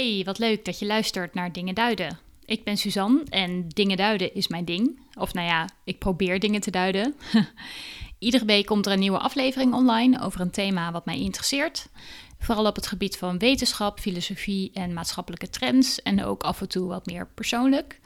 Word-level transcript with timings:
Hey, 0.00 0.22
wat 0.24 0.38
leuk 0.38 0.64
dat 0.64 0.78
je 0.78 0.86
luistert 0.86 1.34
naar 1.34 1.52
Dingen 1.52 1.74
Duiden. 1.74 2.18
Ik 2.44 2.64
ben 2.64 2.76
Suzanne 2.76 3.22
en 3.28 3.68
Dingen 3.68 3.96
Duiden 3.96 4.34
is 4.34 4.48
mijn 4.48 4.64
ding. 4.64 5.00
Of 5.14 5.34
nou 5.34 5.46
ja, 5.46 5.68
ik 5.84 5.98
probeer 5.98 6.38
dingen 6.38 6.60
te 6.60 6.70
duiden. 6.70 7.14
Iedere 8.18 8.44
week 8.44 8.66
komt 8.66 8.86
er 8.86 8.92
een 8.92 8.98
nieuwe 8.98 9.18
aflevering 9.18 9.74
online 9.74 10.20
over 10.20 10.40
een 10.40 10.50
thema 10.50 10.92
wat 10.92 11.04
mij 11.04 11.18
interesseert. 11.18 11.88
Vooral 12.38 12.66
op 12.66 12.76
het 12.76 12.86
gebied 12.86 13.16
van 13.16 13.38
wetenschap, 13.38 13.98
filosofie 13.98 14.70
en 14.74 14.92
maatschappelijke 14.92 15.50
trends. 15.50 16.02
En 16.02 16.24
ook 16.24 16.42
af 16.42 16.60
en 16.60 16.68
toe 16.68 16.88
wat 16.88 17.06
meer 17.06 17.28
persoonlijk. 17.34 18.00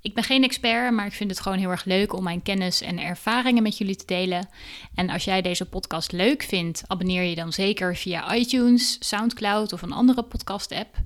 Ik 0.00 0.14
ben 0.14 0.24
geen 0.24 0.44
expert, 0.44 0.92
maar 0.92 1.06
ik 1.06 1.12
vind 1.12 1.30
het 1.30 1.40
gewoon 1.40 1.58
heel 1.58 1.70
erg 1.70 1.84
leuk 1.84 2.12
om 2.12 2.22
mijn 2.22 2.42
kennis 2.42 2.80
en 2.80 2.98
ervaringen 2.98 3.62
met 3.62 3.78
jullie 3.78 3.96
te 3.96 4.06
delen. 4.06 4.48
En 4.94 5.10
als 5.10 5.24
jij 5.24 5.42
deze 5.42 5.64
podcast 5.64 6.12
leuk 6.12 6.42
vindt, 6.42 6.82
abonneer 6.86 7.22
je 7.22 7.34
dan 7.34 7.52
zeker 7.52 7.96
via 7.96 8.34
iTunes, 8.34 8.96
SoundCloud 9.00 9.72
of 9.72 9.82
een 9.82 9.92
andere 9.92 10.22
podcast-app. 10.22 10.96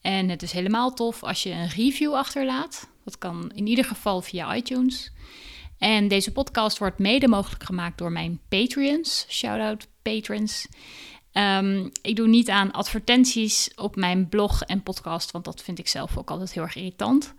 En 0.00 0.28
het 0.28 0.42
is 0.42 0.52
helemaal 0.52 0.94
tof 0.94 1.22
als 1.22 1.42
je 1.42 1.50
een 1.50 1.68
review 1.68 2.14
achterlaat. 2.14 2.88
Dat 3.04 3.18
kan 3.18 3.52
in 3.54 3.66
ieder 3.66 3.84
geval 3.84 4.22
via 4.22 4.56
iTunes. 4.56 5.12
En 5.78 6.08
deze 6.08 6.32
podcast 6.32 6.78
wordt 6.78 6.98
mede 6.98 7.28
mogelijk 7.28 7.64
gemaakt 7.64 7.98
door 7.98 8.12
mijn 8.12 8.40
Patreons. 8.48 9.26
Shout-out 9.28 9.88
patrons. 10.02 10.66
Um, 11.32 11.90
ik 12.02 12.16
doe 12.16 12.28
niet 12.28 12.50
aan 12.50 12.72
advertenties 12.72 13.70
op 13.74 13.96
mijn 13.96 14.28
blog 14.28 14.62
en 14.62 14.82
podcast, 14.82 15.30
want 15.30 15.44
dat 15.44 15.62
vind 15.62 15.78
ik 15.78 15.88
zelf 15.88 16.18
ook 16.18 16.30
altijd 16.30 16.52
heel 16.52 16.62
erg 16.62 16.76
irritant. 16.76 17.34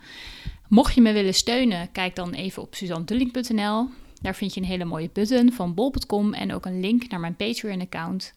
Mocht 0.70 0.95
je 0.95 1.02
me 1.02 1.13
willen 1.13 1.34
steunen, 1.34 1.91
kijk 1.91 2.16
dan 2.16 2.34
even 2.34 2.62
op 2.62 2.75
suzandulling.nl. 2.75 3.89
Daar 4.21 4.35
vind 4.35 4.53
je 4.53 4.62
een 4.62 4.67
hele 4.67 4.85
mooie 4.85 5.09
button 5.13 5.52
van 5.52 5.73
bol.com 5.73 6.34
en 6.34 6.53
ook 6.53 6.66
een 6.66 6.80
link 6.80 7.08
naar 7.08 7.20
mijn 7.20 7.35
Patreon-account. 7.35 8.34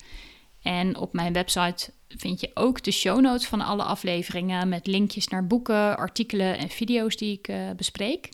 En 0.63 0.97
op 0.97 1.13
mijn 1.13 1.33
website 1.33 1.91
vind 2.09 2.41
je 2.41 2.51
ook 2.55 2.83
de 2.83 2.91
show 2.91 3.21
notes 3.21 3.47
van 3.47 3.61
alle 3.61 3.83
afleveringen 3.83 4.69
met 4.69 4.87
linkjes 4.87 5.29
naar 5.29 5.47
boeken, 5.47 5.97
artikelen 5.97 6.59
en 6.59 6.69
video's 6.69 7.17
die 7.17 7.39
ik 7.39 7.49
uh, 7.49 7.71
bespreek. 7.77 8.29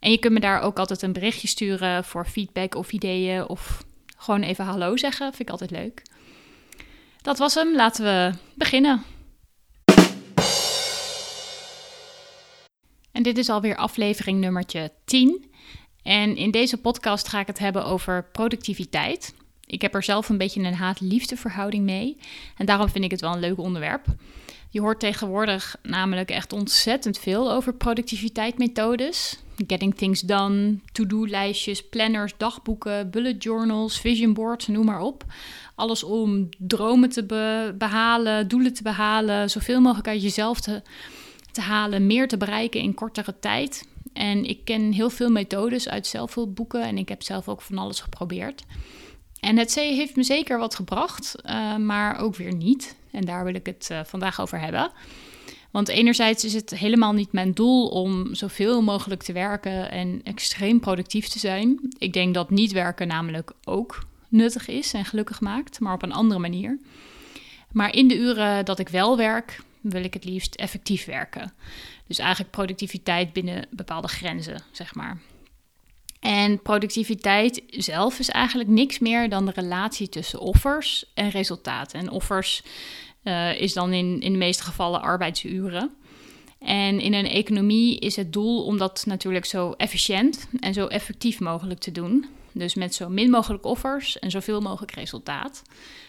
En 0.00 0.10
je 0.10 0.18
kunt 0.18 0.32
me 0.32 0.40
daar 0.40 0.60
ook 0.60 0.78
altijd 0.78 1.02
een 1.02 1.12
berichtje 1.12 1.48
sturen 1.48 2.04
voor 2.04 2.26
feedback 2.26 2.74
of 2.74 2.92
ideeën 2.92 3.48
of 3.48 3.84
gewoon 4.16 4.42
even 4.42 4.64
hallo 4.64 4.96
zeggen. 4.96 5.26
Vind 5.26 5.48
ik 5.48 5.50
altijd 5.50 5.70
leuk. 5.70 6.02
Dat 7.22 7.38
was 7.38 7.54
hem. 7.54 7.74
Laten 7.74 8.04
we 8.04 8.38
beginnen. 8.54 9.02
En 13.16 13.22
dit 13.22 13.38
is 13.38 13.48
alweer 13.48 13.76
aflevering 13.76 14.40
nummertje 14.40 14.90
10. 15.04 15.44
En 16.02 16.36
in 16.36 16.50
deze 16.50 16.76
podcast 16.76 17.28
ga 17.28 17.40
ik 17.40 17.46
het 17.46 17.58
hebben 17.58 17.84
over 17.84 18.24
productiviteit. 18.32 19.34
Ik 19.66 19.82
heb 19.82 19.94
er 19.94 20.02
zelf 20.02 20.28
een 20.28 20.38
beetje 20.38 20.62
een 20.62 20.74
haat-liefde 20.74 21.36
verhouding 21.36 21.84
mee. 21.84 22.16
En 22.56 22.66
daarom 22.66 22.88
vind 22.88 23.04
ik 23.04 23.10
het 23.10 23.20
wel 23.20 23.32
een 23.32 23.40
leuk 23.40 23.58
onderwerp. 23.58 24.06
Je 24.70 24.80
hoort 24.80 25.00
tegenwoordig 25.00 25.76
namelijk 25.82 26.30
echt 26.30 26.52
ontzettend 26.52 27.18
veel 27.18 27.52
over 27.52 27.74
productiviteitsmethodes. 27.74 29.38
Getting 29.66 29.94
things 29.94 30.20
done, 30.20 30.78
to-do-lijstjes, 30.92 31.88
planners, 31.88 32.32
dagboeken, 32.36 33.10
bullet 33.10 33.42
journals, 33.42 34.00
vision 34.00 34.34
boards, 34.34 34.66
noem 34.66 34.84
maar 34.84 35.00
op. 35.00 35.24
Alles 35.74 36.02
om 36.02 36.48
dromen 36.58 37.08
te 37.08 37.24
behalen, 37.78 38.48
doelen 38.48 38.72
te 38.72 38.82
behalen, 38.82 39.50
zoveel 39.50 39.80
mogelijk 39.80 40.08
uit 40.08 40.22
jezelf 40.22 40.60
te, 40.60 40.82
te 41.56 41.62
halen, 41.62 42.06
meer 42.06 42.28
te 42.28 42.36
bereiken 42.36 42.80
in 42.80 42.94
kortere 42.94 43.38
tijd. 43.40 43.88
En 44.12 44.44
ik 44.44 44.64
ken 44.64 44.92
heel 44.92 45.10
veel 45.10 45.30
methodes 45.30 45.88
uit 45.88 46.06
zelfhulpboeken 46.06 46.82
en 46.82 46.98
ik 46.98 47.08
heb 47.08 47.22
zelf 47.22 47.48
ook 47.48 47.62
van 47.62 47.78
alles 47.78 48.00
geprobeerd. 48.00 48.62
En 49.40 49.56
het 49.56 49.72
C 49.72 49.74
heeft 49.74 50.16
me 50.16 50.22
zeker 50.22 50.58
wat 50.58 50.74
gebracht, 50.74 51.34
uh, 51.46 51.76
maar 51.76 52.18
ook 52.18 52.36
weer 52.36 52.54
niet. 52.54 52.96
En 53.10 53.24
daar 53.24 53.44
wil 53.44 53.54
ik 53.54 53.66
het 53.66 53.88
uh, 53.92 54.00
vandaag 54.04 54.40
over 54.40 54.60
hebben. 54.60 54.90
Want 55.70 55.88
enerzijds 55.88 56.44
is 56.44 56.54
het 56.54 56.70
helemaal 56.70 57.12
niet 57.12 57.32
mijn 57.32 57.52
doel 57.52 57.88
om 57.88 58.34
zoveel 58.34 58.82
mogelijk 58.82 59.22
te 59.22 59.32
werken 59.32 59.90
en 59.90 60.20
extreem 60.24 60.80
productief 60.80 61.28
te 61.28 61.38
zijn. 61.38 61.88
Ik 61.98 62.12
denk 62.12 62.34
dat 62.34 62.50
niet 62.50 62.72
werken 62.72 63.06
namelijk 63.06 63.52
ook 63.64 64.06
nuttig 64.28 64.68
is 64.68 64.92
en 64.92 65.04
gelukkig 65.04 65.40
maakt, 65.40 65.80
maar 65.80 65.94
op 65.94 66.02
een 66.02 66.12
andere 66.12 66.40
manier. 66.40 66.78
Maar 67.72 67.94
in 67.94 68.08
de 68.08 68.16
uren 68.16 68.64
dat 68.64 68.78
ik 68.78 68.88
wel 68.88 69.16
werk, 69.16 69.60
wil 69.90 70.04
ik 70.04 70.14
het 70.14 70.24
liefst 70.24 70.54
effectief 70.54 71.04
werken. 71.04 71.52
Dus 72.06 72.18
eigenlijk 72.18 72.50
productiviteit 72.50 73.32
binnen 73.32 73.66
bepaalde 73.70 74.08
grenzen, 74.08 74.62
zeg 74.72 74.94
maar. 74.94 75.18
En 76.20 76.62
productiviteit 76.62 77.62
zelf 77.68 78.18
is 78.18 78.28
eigenlijk 78.28 78.68
niks 78.68 78.98
meer 78.98 79.28
dan 79.28 79.46
de 79.46 79.52
relatie 79.54 80.08
tussen 80.08 80.40
offers 80.40 81.04
en 81.14 81.30
resultaten. 81.30 82.00
En 82.00 82.10
offers 82.10 82.62
uh, 83.22 83.60
is 83.60 83.72
dan 83.72 83.92
in, 83.92 84.20
in 84.20 84.32
de 84.32 84.38
meeste 84.38 84.62
gevallen 84.62 85.02
arbeidsuren. 85.02 85.94
En 86.58 87.00
in 87.00 87.14
een 87.14 87.28
economie 87.28 87.98
is 87.98 88.16
het 88.16 88.32
doel 88.32 88.64
om 88.64 88.78
dat 88.78 89.04
natuurlijk 89.06 89.44
zo 89.44 89.72
efficiënt 89.72 90.48
en 90.60 90.74
zo 90.74 90.86
effectief 90.86 91.40
mogelijk 91.40 91.80
te 91.80 91.92
doen. 91.92 92.26
Dus 92.52 92.74
met 92.74 92.94
zo 92.94 93.08
min 93.08 93.30
mogelijk 93.30 93.64
offers 93.64 94.18
en 94.18 94.30
zoveel 94.30 94.60
mogelijk 94.60 94.92
resultaat. 94.92 95.62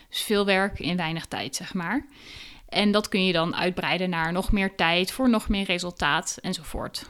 Dus 0.10 0.22
veel 0.22 0.46
werk 0.46 0.80
in 0.80 0.98
weinig 0.98 1.26
tijd, 1.26 1.56
zeg 1.56 1.74
maar. 1.74 2.06
En 2.70 2.92
dat 2.92 3.08
kun 3.08 3.26
je 3.26 3.34
dan 3.34 3.56
uitbreiden 3.56 4.10
naar 4.10 4.32
nog 4.32 4.52
meer 4.52 4.76
tijd 4.76 5.12
voor 5.12 5.30
nog 5.30 5.50
meer 5.50 5.66
resultaat 5.66 6.38
enzovoort. 6.42 7.10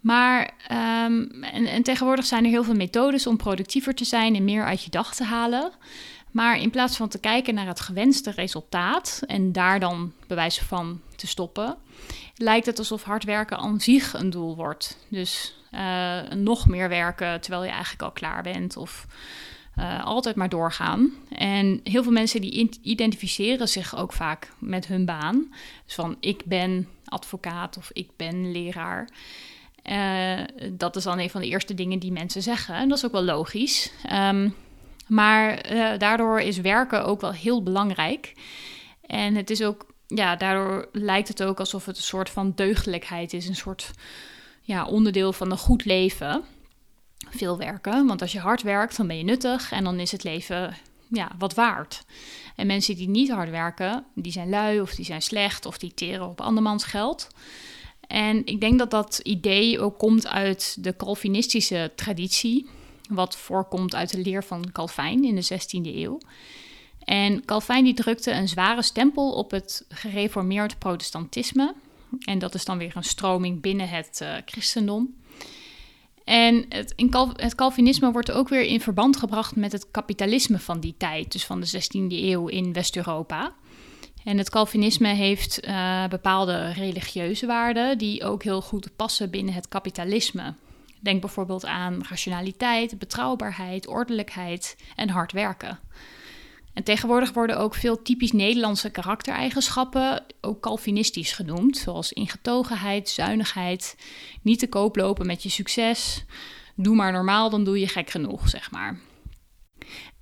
Maar 0.00 0.50
um, 0.72 1.42
en, 1.42 1.66
en, 1.66 1.82
tegenwoordig 1.82 2.24
zijn 2.24 2.44
er 2.44 2.50
heel 2.50 2.64
veel 2.64 2.74
methodes 2.74 3.26
om 3.26 3.36
productiever 3.36 3.94
te 3.94 4.04
zijn 4.04 4.34
en 4.34 4.44
meer 4.44 4.64
uit 4.64 4.82
je 4.82 4.90
dag 4.90 5.14
te 5.14 5.24
halen. 5.24 5.72
Maar 6.30 6.58
in 6.58 6.70
plaats 6.70 6.96
van 6.96 7.08
te 7.08 7.20
kijken 7.20 7.54
naar 7.54 7.66
het 7.66 7.80
gewenste 7.80 8.30
resultaat 8.30 9.22
en 9.26 9.52
daar 9.52 9.80
dan 9.80 10.12
bewijzen 10.26 10.66
van 10.66 11.00
te 11.16 11.26
stoppen, 11.26 11.76
lijkt 12.36 12.66
het 12.66 12.78
alsof 12.78 13.02
hard 13.02 13.24
werken 13.24 13.56
aan 13.56 13.80
zich 13.80 14.14
een 14.14 14.30
doel 14.30 14.56
wordt. 14.56 14.98
Dus 15.08 15.56
uh, 15.72 16.22
nog 16.22 16.66
meer 16.66 16.88
werken 16.88 17.40
terwijl 17.40 17.64
je 17.64 17.70
eigenlijk 17.70 18.02
al 18.02 18.10
klaar 18.10 18.42
bent 18.42 18.76
of 18.76 19.06
uh, 19.78 20.04
altijd 20.04 20.36
maar 20.36 20.48
doorgaan. 20.48 21.12
En 21.28 21.80
heel 21.84 22.02
veel 22.02 22.12
mensen 22.12 22.40
die 22.40 22.70
identificeren 22.82 23.68
zich 23.68 23.96
ook 23.96 24.12
vaak 24.12 24.52
met 24.58 24.86
hun 24.86 25.04
baan. 25.04 25.54
Dus 25.84 25.94
van 25.94 26.16
ik 26.20 26.42
ben 26.44 26.88
advocaat 27.04 27.76
of 27.76 27.90
ik 27.92 28.08
ben 28.16 28.52
leraar. 28.52 29.08
Uh, 29.90 30.40
dat 30.72 30.96
is 30.96 31.02
dan 31.02 31.18
een 31.18 31.30
van 31.30 31.40
de 31.40 31.46
eerste 31.46 31.74
dingen 31.74 31.98
die 31.98 32.12
mensen 32.12 32.42
zeggen. 32.42 32.74
En 32.74 32.88
dat 32.88 32.98
is 32.98 33.04
ook 33.04 33.12
wel 33.12 33.24
logisch. 33.24 33.92
Um, 34.12 34.54
maar 35.06 35.72
uh, 35.72 35.98
daardoor 35.98 36.40
is 36.40 36.60
werken 36.60 37.04
ook 37.04 37.20
wel 37.20 37.32
heel 37.32 37.62
belangrijk. 37.62 38.32
En 39.06 39.34
het 39.34 39.50
is 39.50 39.62
ook, 39.62 39.86
ja, 40.06 40.36
daardoor 40.36 40.88
lijkt 40.92 41.28
het 41.28 41.42
ook 41.42 41.58
alsof 41.58 41.86
het 41.86 41.96
een 41.96 42.02
soort 42.02 42.30
van 42.30 42.52
deugdelijkheid 42.54 43.32
is. 43.32 43.48
Een 43.48 43.56
soort 43.56 43.90
ja, 44.62 44.86
onderdeel 44.86 45.32
van 45.32 45.50
een 45.50 45.58
goed 45.58 45.84
leven. 45.84 46.44
Veel 47.30 47.58
werken. 47.58 48.06
Want 48.06 48.20
als 48.20 48.32
je 48.32 48.38
hard 48.38 48.62
werkt, 48.62 48.96
dan 48.96 49.06
ben 49.06 49.16
je 49.16 49.24
nuttig. 49.24 49.72
En 49.72 49.84
dan 49.84 50.00
is 50.00 50.12
het 50.12 50.24
leven 50.24 50.76
ja, 51.08 51.30
wat 51.38 51.54
waard. 51.54 52.04
En 52.56 52.66
mensen 52.66 52.96
die 52.96 53.08
niet 53.08 53.30
hard 53.30 53.50
werken, 53.50 54.04
die 54.14 54.32
zijn 54.32 54.48
lui 54.48 54.80
of 54.80 54.94
die 54.94 55.04
zijn 55.04 55.22
slecht 55.22 55.66
of 55.66 55.78
die 55.78 55.94
teren 55.94 56.28
op 56.28 56.40
andermans 56.40 56.84
geld. 56.84 57.28
En 58.06 58.46
ik 58.46 58.60
denk 58.60 58.78
dat 58.78 58.90
dat 58.90 59.20
idee 59.22 59.80
ook 59.80 59.98
komt 59.98 60.26
uit 60.26 60.76
de 60.84 60.96
Calvinistische 60.96 61.92
traditie, 61.96 62.68
wat 63.08 63.36
voorkomt 63.36 63.94
uit 63.94 64.10
de 64.10 64.18
leer 64.18 64.44
van 64.44 64.72
Calvijn 64.72 65.24
in 65.24 65.34
de 65.34 65.44
16e 65.44 65.94
eeuw. 65.96 66.18
En 67.04 67.44
Calvijn 67.44 67.84
die 67.84 67.94
drukte 67.94 68.30
een 68.30 68.48
zware 68.48 68.82
stempel 68.82 69.32
op 69.32 69.50
het 69.50 69.84
gereformeerd 69.88 70.78
protestantisme. 70.78 71.74
En 72.24 72.38
dat 72.38 72.54
is 72.54 72.64
dan 72.64 72.78
weer 72.78 72.92
een 72.96 73.04
stroming 73.04 73.60
binnen 73.60 73.88
het 73.88 74.20
uh, 74.22 74.34
christendom. 74.44 75.14
En 76.26 76.66
het, 76.68 76.94
het 77.36 77.54
Calvinisme 77.54 78.12
wordt 78.12 78.32
ook 78.32 78.48
weer 78.48 78.62
in 78.62 78.80
verband 78.80 79.16
gebracht 79.16 79.56
met 79.56 79.72
het 79.72 79.90
kapitalisme 79.90 80.58
van 80.58 80.80
die 80.80 80.94
tijd, 80.98 81.32
dus 81.32 81.44
van 81.44 81.60
de 81.60 81.66
16e 81.66 82.12
eeuw 82.12 82.46
in 82.46 82.72
West-Europa. 82.72 83.52
En 84.24 84.38
het 84.38 84.50
Calvinisme 84.50 85.08
heeft 85.08 85.66
uh, 85.66 86.06
bepaalde 86.06 86.72
religieuze 86.72 87.46
waarden 87.46 87.98
die 87.98 88.24
ook 88.24 88.42
heel 88.42 88.62
goed 88.62 88.96
passen 88.96 89.30
binnen 89.30 89.54
het 89.54 89.68
kapitalisme. 89.68 90.54
Denk 91.00 91.20
bijvoorbeeld 91.20 91.66
aan 91.66 92.04
rationaliteit, 92.08 92.98
betrouwbaarheid, 92.98 93.86
ordelijkheid 93.86 94.76
en 94.96 95.08
hard 95.08 95.32
werken. 95.32 95.78
En 96.76 96.82
tegenwoordig 96.82 97.32
worden 97.32 97.58
ook 97.58 97.74
veel 97.74 98.02
typisch 98.02 98.32
Nederlandse 98.32 98.90
karaktereigenschappen 98.90 100.24
ook 100.40 100.60
Calvinistisch 100.60 101.32
genoemd, 101.32 101.76
zoals 101.76 102.12
ingetogenheid, 102.12 103.08
zuinigheid, 103.08 103.96
niet 104.42 104.58
te 104.58 104.68
koop 104.68 104.96
lopen 104.96 105.26
met 105.26 105.42
je 105.42 105.48
succes, 105.48 106.24
doe 106.74 106.94
maar 106.94 107.12
normaal, 107.12 107.50
dan 107.50 107.64
doe 107.64 107.80
je 107.80 107.88
gek 107.88 108.10
genoeg, 108.10 108.48
zeg 108.48 108.70
maar. 108.70 108.98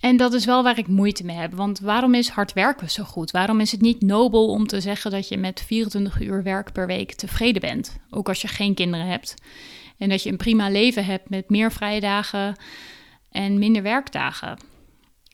En 0.00 0.16
dat 0.16 0.32
is 0.32 0.44
wel 0.44 0.62
waar 0.62 0.78
ik 0.78 0.86
moeite 0.86 1.24
mee 1.24 1.36
heb. 1.36 1.54
Want 1.54 1.80
waarom 1.80 2.14
is 2.14 2.28
hard 2.28 2.52
werken 2.52 2.90
zo 2.90 3.04
goed? 3.04 3.30
Waarom 3.30 3.60
is 3.60 3.72
het 3.72 3.80
niet 3.80 4.00
nobel 4.00 4.48
om 4.48 4.66
te 4.66 4.80
zeggen 4.80 5.10
dat 5.10 5.28
je 5.28 5.36
met 5.36 5.62
24 5.66 6.20
uur 6.20 6.42
werk 6.42 6.72
per 6.72 6.86
week 6.86 7.14
tevreden 7.14 7.60
bent? 7.60 7.98
Ook 8.10 8.28
als 8.28 8.42
je 8.42 8.48
geen 8.48 8.74
kinderen 8.74 9.06
hebt. 9.06 9.34
En 9.98 10.08
dat 10.08 10.22
je 10.22 10.30
een 10.30 10.36
prima 10.36 10.70
leven 10.70 11.04
hebt 11.04 11.30
met 11.30 11.50
meer 11.50 11.72
vrije 11.72 12.00
dagen 12.00 12.56
en 13.30 13.58
minder 13.58 13.82
werkdagen. 13.82 14.58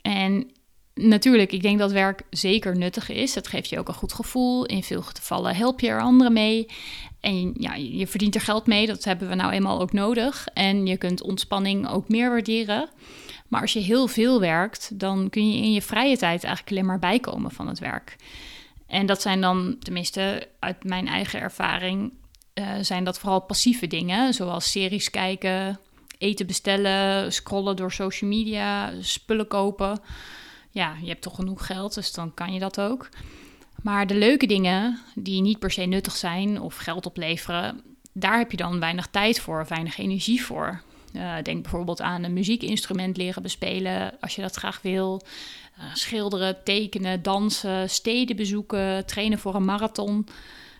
En 0.03 0.51
natuurlijk, 1.09 1.53
ik 1.53 1.63
denk 1.63 1.79
dat 1.79 1.93
werk 1.93 2.23
zeker 2.31 2.77
nuttig 2.77 3.09
is. 3.09 3.35
Het 3.35 3.49
geeft 3.49 3.69
je 3.69 3.79
ook 3.79 3.89
een 3.89 3.95
goed 3.95 4.13
gevoel. 4.13 4.67
In 4.67 4.83
veel 4.83 5.03
gevallen 5.03 5.57
help 5.57 5.81
je 5.81 5.89
er 5.89 6.01
anderen 6.01 6.33
mee. 6.33 6.67
En 7.21 7.55
ja, 7.57 7.75
je 7.75 8.07
verdient 8.07 8.35
er 8.35 8.41
geld 8.41 8.67
mee. 8.67 8.87
Dat 8.87 9.05
hebben 9.05 9.29
we 9.29 9.35
nou 9.35 9.53
eenmaal 9.53 9.81
ook 9.81 9.93
nodig. 9.93 10.47
En 10.55 10.87
je 10.87 10.97
kunt 10.97 11.23
ontspanning 11.23 11.89
ook 11.89 12.09
meer 12.09 12.31
waarderen. 12.31 12.89
Maar 13.49 13.61
als 13.61 13.73
je 13.73 13.81
heel 13.81 14.07
veel 14.07 14.41
werkt, 14.41 14.99
dan 14.99 15.31
kun 15.31 15.51
je 15.51 15.63
in 15.63 15.73
je 15.73 15.83
vrije 15.83 16.17
tijd 16.17 16.43
eigenlijk 16.43 16.73
alleen 16.73 16.87
maar 16.87 16.99
bijkomen 16.99 17.51
van 17.51 17.69
het 17.69 17.79
werk. 17.79 18.17
En 18.87 19.07
dat 19.07 19.23
zijn 19.23 19.41
dan, 19.41 19.77
tenminste 19.79 20.49
uit 20.59 20.85
mijn 20.85 21.07
eigen 21.07 21.41
ervaring, 21.41 22.13
uh, 22.55 22.69
zijn 22.81 23.05
dat 23.05 23.19
vooral 23.19 23.41
passieve 23.41 23.87
dingen, 23.87 24.35
zoals 24.35 24.71
series 24.71 25.11
kijken, 25.11 25.81
eten 26.19 26.47
bestellen, 26.47 27.33
scrollen 27.33 27.77
door 27.77 27.93
social 27.93 28.31
media, 28.31 28.93
spullen 29.01 29.49
kopen. 29.49 30.01
Ja, 30.71 30.97
je 31.03 31.09
hebt 31.09 31.23
toch 31.23 31.35
genoeg 31.35 31.67
geld, 31.67 31.95
dus 31.95 32.13
dan 32.13 32.35
kan 32.35 32.53
je 32.53 32.61
dat 32.61 32.81
ook. 32.81 33.09
Maar 33.83 34.07
de 34.07 34.15
leuke 34.15 34.47
dingen 34.47 34.99
die 35.15 35.43
niet 35.43 35.59
per 35.59 35.71
se 35.71 35.83
nuttig 35.83 36.17
zijn 36.17 36.61
of 36.61 36.77
geld 36.77 37.07
opleveren, 37.07 37.81
daar 38.13 38.39
heb 38.39 38.51
je 38.51 38.57
dan 38.57 38.81
weinig 38.81 39.07
tijd 39.07 39.41
voor, 39.41 39.67
weinig 39.69 39.99
energie 39.99 40.45
voor. 40.45 40.83
Uh, 41.13 41.35
denk 41.43 41.63
bijvoorbeeld 41.63 42.01
aan 42.01 42.23
een 42.23 42.33
muziekinstrument 42.33 43.17
leren 43.17 43.43
bespelen 43.43 44.21
als 44.21 44.35
je 44.35 44.43
dat 44.43 44.55
graag 44.55 44.83
wil. 44.83 45.23
Uh, 45.79 45.85
schilderen, 45.95 46.65
tekenen, 46.65 47.23
dansen, 47.23 47.91
steden 47.91 48.37
bezoeken, 48.37 49.07
trainen 49.07 49.39
voor 49.39 49.55
een 49.55 49.65
marathon. 49.65 50.27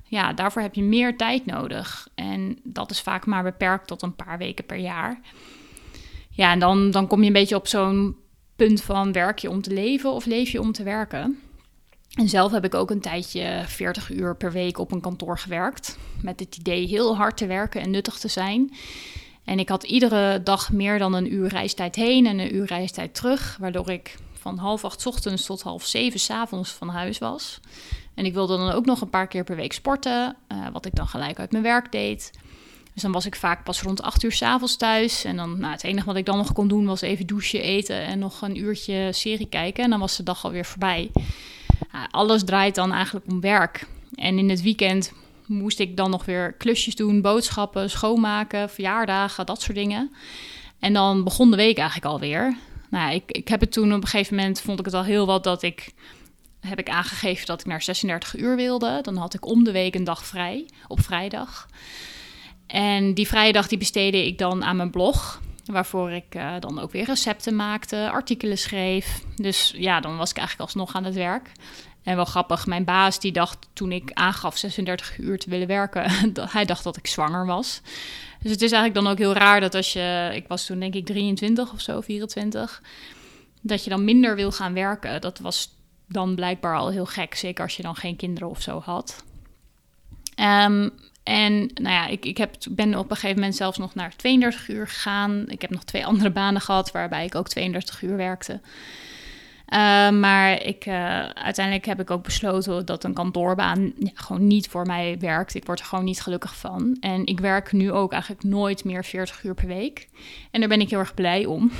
Ja, 0.05 0.33
daarvoor 0.33 0.63
heb 0.63 0.75
je 0.75 0.83
meer 0.83 1.17
tijd 1.17 1.47
nodig. 1.47 2.09
En 2.15 2.59
dat 2.63 2.91
is 2.91 3.01
vaak 3.01 3.27
maar 3.27 3.43
beperkt 3.43 3.87
tot 3.87 4.03
een 4.03 4.17
paar 4.17 4.39
weken 4.39 4.67
per 4.67 4.77
jaar. 4.77 5.21
Ja, 6.31 6.53
en 6.53 6.59
dan, 6.59 6.91
dan 6.91 7.07
kom 7.07 7.21
je 7.21 7.27
een 7.27 7.33
beetje 7.33 7.57
op 7.57 7.67
zo'n 7.67 8.17
punt 8.67 8.83
van 8.83 9.13
werk 9.13 9.39
je 9.39 9.51
om 9.51 9.63
te 9.63 9.73
leven 9.73 10.13
of 10.13 10.25
leef 10.27 10.51
je 10.51 10.61
om 10.61 10.73
te 10.73 10.83
werken. 10.83 11.39
En 12.15 12.29
zelf 12.29 12.53
heb 12.53 12.65
ik 12.65 12.75
ook 12.75 12.91
een 12.91 13.01
tijdje 13.01 13.63
40 13.67 14.11
uur 14.11 14.37
per 14.37 14.53
week 14.53 14.79
op 14.79 14.93
een 14.93 15.01
kantoor 15.01 15.39
gewerkt. 15.39 15.99
Met 16.23 16.41
het 16.41 16.57
idee 16.57 16.87
heel 16.87 17.17
hard 17.17 17.37
te 17.37 17.47
werken 17.47 17.81
en 17.81 17.91
nuttig 17.91 18.19
te 18.19 18.29
zijn. 18.29 18.73
En 19.45 19.59
ik 19.59 19.69
had 19.69 19.83
iedere 19.83 20.43
dag 20.43 20.73
meer 20.73 20.99
dan 20.99 21.15
een 21.15 21.33
uur 21.33 21.49
reistijd 21.49 21.97
heen 21.97 22.27
en 22.27 22.39
een 22.39 22.55
uur 22.55 22.67
reistijd 22.67 23.15
terug. 23.15 23.57
Waardoor 23.61 23.91
ik 23.91 24.17
van 24.33 24.59
half 24.59 24.85
acht 24.85 25.07
ochtends 25.07 25.47
tot 25.47 25.63
half 25.63 25.87
zeven 25.87 26.21
s 26.21 26.31
avonds 26.31 26.71
van 26.71 26.89
huis 26.89 27.19
was. 27.19 27.61
En 28.15 28.25
ik 28.25 28.35
wilde 28.35 28.57
dan 28.57 28.71
ook 28.71 28.87
nog 28.87 29.01
een 29.01 29.11
paar 29.11 29.29
keer 29.29 29.45
per 29.45 29.57
week 29.57 29.73
sporten, 29.73 30.37
uh, 30.53 30.67
wat 30.73 30.87
ik 30.87 30.95
dan 30.95 31.07
gelijk 31.07 31.39
uit 31.39 31.53
mijn 31.53 31.65
werk 31.65 31.93
deed. 31.93 32.31
Dus 32.93 33.03
dan 33.03 33.13
was 33.13 33.27
ik 33.27 33.37
vaak 33.37 33.65
pas 33.65 33.83
rond 33.83 34.03
acht 34.03 34.23
uur 34.23 34.33
s'avonds 34.33 34.77
thuis. 34.77 35.25
En 35.25 35.37
dan, 35.37 35.61
nou, 35.61 35.73
het 35.73 35.85
enige 35.85 36.07
wat 36.07 36.17
ik 36.17 36.27
dan 36.27 36.37
nog 36.37 36.53
kon 36.53 36.69
doen 36.69 36.87
was 36.87 37.01
even 37.01 37.27
douchen, 37.27 37.63
eten 37.63 38.03
en 38.03 38.19
nog 38.19 38.43
een 38.43 38.59
uurtje 38.59 39.09
serie 39.13 39.49
kijken. 39.49 39.85
En 39.85 39.91
dan 39.91 40.01
was 40.01 40.17
de 40.17 40.23
dag 40.23 40.45
alweer 40.45 40.65
voorbij. 40.65 41.11
Uh, 41.95 42.03
alles 42.11 42.45
draait 42.45 42.75
dan 42.75 42.93
eigenlijk 42.93 43.27
om 43.27 43.41
werk. 43.41 43.87
En 44.15 44.39
in 44.39 44.49
het 44.49 44.63
weekend 44.63 45.13
moest 45.47 45.79
ik 45.79 45.97
dan 45.97 46.11
nog 46.11 46.25
weer 46.25 46.53
klusjes 46.53 46.95
doen, 46.95 47.21
boodschappen, 47.21 47.91
schoonmaken, 47.91 48.71
verjaardagen, 48.71 49.47
dat 49.47 49.63
soort 49.63 49.77
dingen. 49.77 50.13
En 50.79 50.93
dan 50.93 51.25
begon 51.25 51.51
de 51.51 51.57
week 51.57 51.79
eigenlijk 51.79 52.13
alweer. 52.13 52.57
Nou, 52.91 53.15
ik, 53.15 53.23
ik 53.27 53.49
heb 53.49 53.61
het 53.61 53.73
toen 53.73 53.95
op 53.95 54.03
een 54.03 54.09
gegeven 54.09 54.37
moment, 54.37 54.61
vond 54.61 54.79
ik 54.79 54.85
het 54.85 54.95
al 54.95 55.05
heel 55.05 55.27
wat 55.27 55.45
dat 55.45 55.63
ik, 55.63 55.93
heb 56.61 56.79
ik 56.79 56.89
aangegeven 56.89 57.47
dat 57.47 57.61
ik 57.61 57.67
naar 57.67 57.83
36 57.83 58.37
uur 58.37 58.57
wilde. 58.57 58.99
Dan 59.03 59.17
had 59.17 59.35
ik 59.35 59.47
om 59.47 59.65
de 59.65 59.73
week 59.73 59.95
een 59.95 60.05
dag 60.05 60.27
vrij, 60.27 60.67
op 60.89 61.01
vrijdag. 61.01 61.69
En 62.73 63.15
die 63.15 63.29
vrijdag 63.29 63.69
die 63.69 63.79
besteedde 63.79 64.27
ik 64.27 64.39
dan 64.39 64.65
aan 64.65 64.77
mijn 64.77 64.91
blog. 64.91 65.41
Waarvoor 65.65 66.11
ik 66.11 66.35
uh, 66.37 66.55
dan 66.61 66.79
ook 66.79 66.93
weer 66.93 67.05
recepten 67.05 67.57
maakte, 67.57 68.11
artikelen 68.11 68.59
schreef. 68.59 69.23
Dus 69.37 69.75
ja, 69.77 70.01
dan 70.01 70.17
was 70.17 70.31
ik 70.31 70.37
eigenlijk 70.37 70.69
alsnog 70.69 70.95
aan 70.95 71.05
het 71.05 71.15
werk. 71.15 71.53
En 72.03 72.17
wel 72.17 72.25
grappig, 72.25 72.67
mijn 72.67 72.85
baas 72.85 73.21
die 73.21 73.33
dacht 73.33 73.69
toen 73.73 73.93
ik 73.93 74.11
aangaf 74.13 74.57
36 74.57 75.19
uur 75.19 75.39
te 75.39 75.51
willen 75.51 75.67
werken, 75.67 76.11
dat 76.33 76.53
hij 76.53 76.65
dacht 76.65 76.85
dat 76.85 76.97
ik 76.97 77.07
zwanger 77.07 77.47
was. 77.47 77.81
Dus 78.43 78.51
het 78.51 78.63
is 78.63 78.73
eigenlijk 78.73 78.95
dan 78.95 79.13
ook 79.13 79.19
heel 79.19 79.33
raar 79.33 79.61
dat 79.61 79.75
als 79.75 79.93
je, 79.93 80.31
ik 80.35 80.49
was 80.49 80.67
toen 80.67 80.79
denk 80.79 80.95
ik 80.95 81.07
23 81.07 81.73
of 81.73 81.81
zo, 81.81 82.01
24, 82.01 82.83
dat 83.61 83.85
je 83.85 83.91
dan 83.91 84.05
minder 84.05 84.37
wil 84.37 84.53
gaan 84.53 84.75
werken. 84.75 85.21
Dat 85.21 85.39
was 85.39 85.75
dan 86.09 86.35
blijkbaar 86.35 86.77
al 86.77 86.91
heel 86.91 87.07
gek, 87.07 87.35
zeker 87.35 87.65
als 87.65 87.77
je 87.77 87.83
dan 87.83 87.97
geen 87.97 88.17
kinderen 88.17 88.49
of 88.49 88.61
zo 88.61 88.81
had. 88.81 89.25
Um, 90.37 90.93
en 91.23 91.71
nou 91.75 91.95
ja, 91.95 92.07
ik, 92.07 92.25
ik 92.25 92.37
heb, 92.37 92.55
ben 92.71 92.95
op 92.95 93.11
een 93.11 93.17
gegeven 93.17 93.37
moment 93.37 93.57
zelfs 93.57 93.79
nog 93.79 93.95
naar 93.95 94.17
32 94.17 94.69
uur 94.69 94.89
gegaan. 94.89 95.45
Ik 95.49 95.61
heb 95.61 95.71
nog 95.71 95.85
twee 95.85 96.07
andere 96.07 96.31
banen 96.31 96.61
gehad 96.61 96.91
waarbij 96.91 97.25
ik 97.25 97.35
ook 97.35 97.49
32 97.49 98.03
uur 98.03 98.17
werkte. 98.17 98.61
Uh, 99.73 100.11
maar 100.11 100.63
ik, 100.63 100.87
uh, 100.87 100.95
uiteindelijk 101.29 101.87
heb 101.87 102.01
ik 102.01 102.11
ook 102.11 102.23
besloten 102.23 102.87
dat 102.87 103.05
een 103.05 103.15
kantoorbaan 103.15 103.93
ja, 103.99 104.11
gewoon 104.15 104.47
niet 104.47 104.69
voor 104.69 104.87
mij 104.87 105.17
werkt. 105.19 105.55
Ik 105.55 105.65
word 105.65 105.81
er 105.81 105.85
gewoon 105.85 106.05
niet 106.05 106.21
gelukkig 106.21 106.57
van. 106.57 106.97
En 107.01 107.27
ik 107.27 107.41
werk 107.41 107.73
nu 107.73 107.93
ook 107.93 108.13
eigenlijk 108.13 108.45
nooit 108.45 108.85
meer 108.85 109.05
40 109.05 109.45
uur 109.45 109.55
per 109.55 109.67
week. 109.67 110.09
En 110.51 110.61
daar 110.61 110.69
ben 110.69 110.81
ik 110.81 110.91
heel 110.91 110.99
erg 110.99 111.15
blij 111.15 111.45
om. 111.47 111.71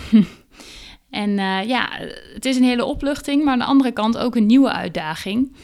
en 1.11 1.31
uh, 1.31 1.69
ja, 1.69 1.89
het 2.35 2.45
is 2.45 2.57
een 2.57 2.65
hele 2.65 2.85
opluchting, 2.85 3.45
maar 3.45 3.53
aan 3.53 3.59
de 3.59 3.65
andere 3.65 3.93
kant 3.93 4.19
ook 4.19 4.37
een 4.37 4.47
nieuwe 4.47 4.73
uitdaging. 4.73 5.57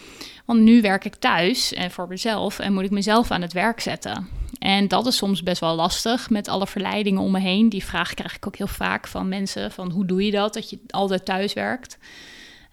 Want 0.47 0.61
nu 0.61 0.81
werk 0.81 1.05
ik 1.05 1.15
thuis 1.15 1.73
en 1.73 1.91
voor 1.91 2.09
mezelf 2.09 2.59
en 2.59 2.73
moet 2.73 2.85
ik 2.85 2.91
mezelf 2.91 3.31
aan 3.31 3.43
het 3.43 3.53
werk 3.53 3.81
zetten. 3.81 4.29
En 4.59 4.89
dat 4.89 5.07
is 5.07 5.17
soms 5.17 5.43
best 5.43 5.61
wel 5.61 5.75
lastig 5.75 6.31
met 6.31 6.49
alle 6.49 6.67
verleidingen 6.67 7.23
om 7.23 7.31
me 7.33 7.41
heen. 7.41 7.69
Die 7.69 7.85
vraag 7.85 8.15
krijg 8.15 8.37
ik 8.37 8.47
ook 8.47 8.57
heel 8.57 8.67
vaak 8.67 9.07
van 9.07 9.29
mensen: 9.29 9.73
van 9.73 9.91
hoe 9.91 10.07
doe 10.07 10.25
je 10.25 10.31
dat, 10.31 10.55
dat 10.55 10.71
je 10.71 10.79
altijd 10.91 11.25
thuis 11.25 11.53
werkt? 11.53 11.99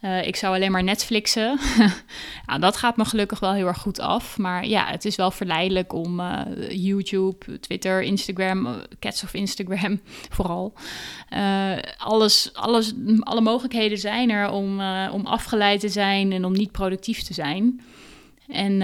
Uh, 0.03 0.27
ik 0.27 0.35
zou 0.35 0.55
alleen 0.55 0.71
maar 0.71 0.83
Netflixen. 0.83 1.59
dat 2.59 2.77
gaat 2.77 2.97
me 2.97 3.05
gelukkig 3.05 3.39
wel 3.39 3.53
heel 3.53 3.67
erg 3.67 3.77
goed 3.77 3.99
af. 3.99 4.37
Maar 4.37 4.67
ja, 4.67 4.85
het 4.85 5.05
is 5.05 5.15
wel 5.15 5.31
verleidelijk 5.31 5.93
om 5.93 6.19
uh, 6.19 6.41
YouTube, 6.69 7.59
Twitter, 7.59 8.01
Instagram, 8.01 8.65
uh, 8.65 8.73
Cats 8.99 9.23
of 9.23 9.33
Instagram 9.33 10.01
vooral. 10.35 10.73
alles, 11.97 12.49
alles, 12.53 12.93
alle 13.19 13.41
mogelijkheden 13.41 13.97
zijn 13.97 14.29
er 14.29 14.49
om, 14.49 14.81
om 15.11 15.25
afgeleid 15.25 15.79
te 15.79 15.89
zijn 15.89 16.31
en 16.31 16.45
om 16.45 16.53
niet 16.53 16.71
productief 16.71 17.21
te 17.21 17.33
zijn. 17.33 17.81
En 18.47 18.77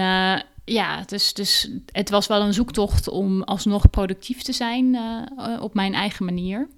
ja, 0.64 1.02
dus, 1.06 1.34
dus 1.34 1.70
het 1.92 2.10
was 2.10 2.26
wel 2.26 2.40
een 2.40 2.54
zoektocht 2.54 3.08
om 3.08 3.42
alsnog 3.42 3.90
productief 3.90 4.42
te 4.42 4.52
zijn 4.52 4.98
op 5.60 5.74
mijn 5.74 5.94
eigen 5.94 6.24
manier. 6.24 6.68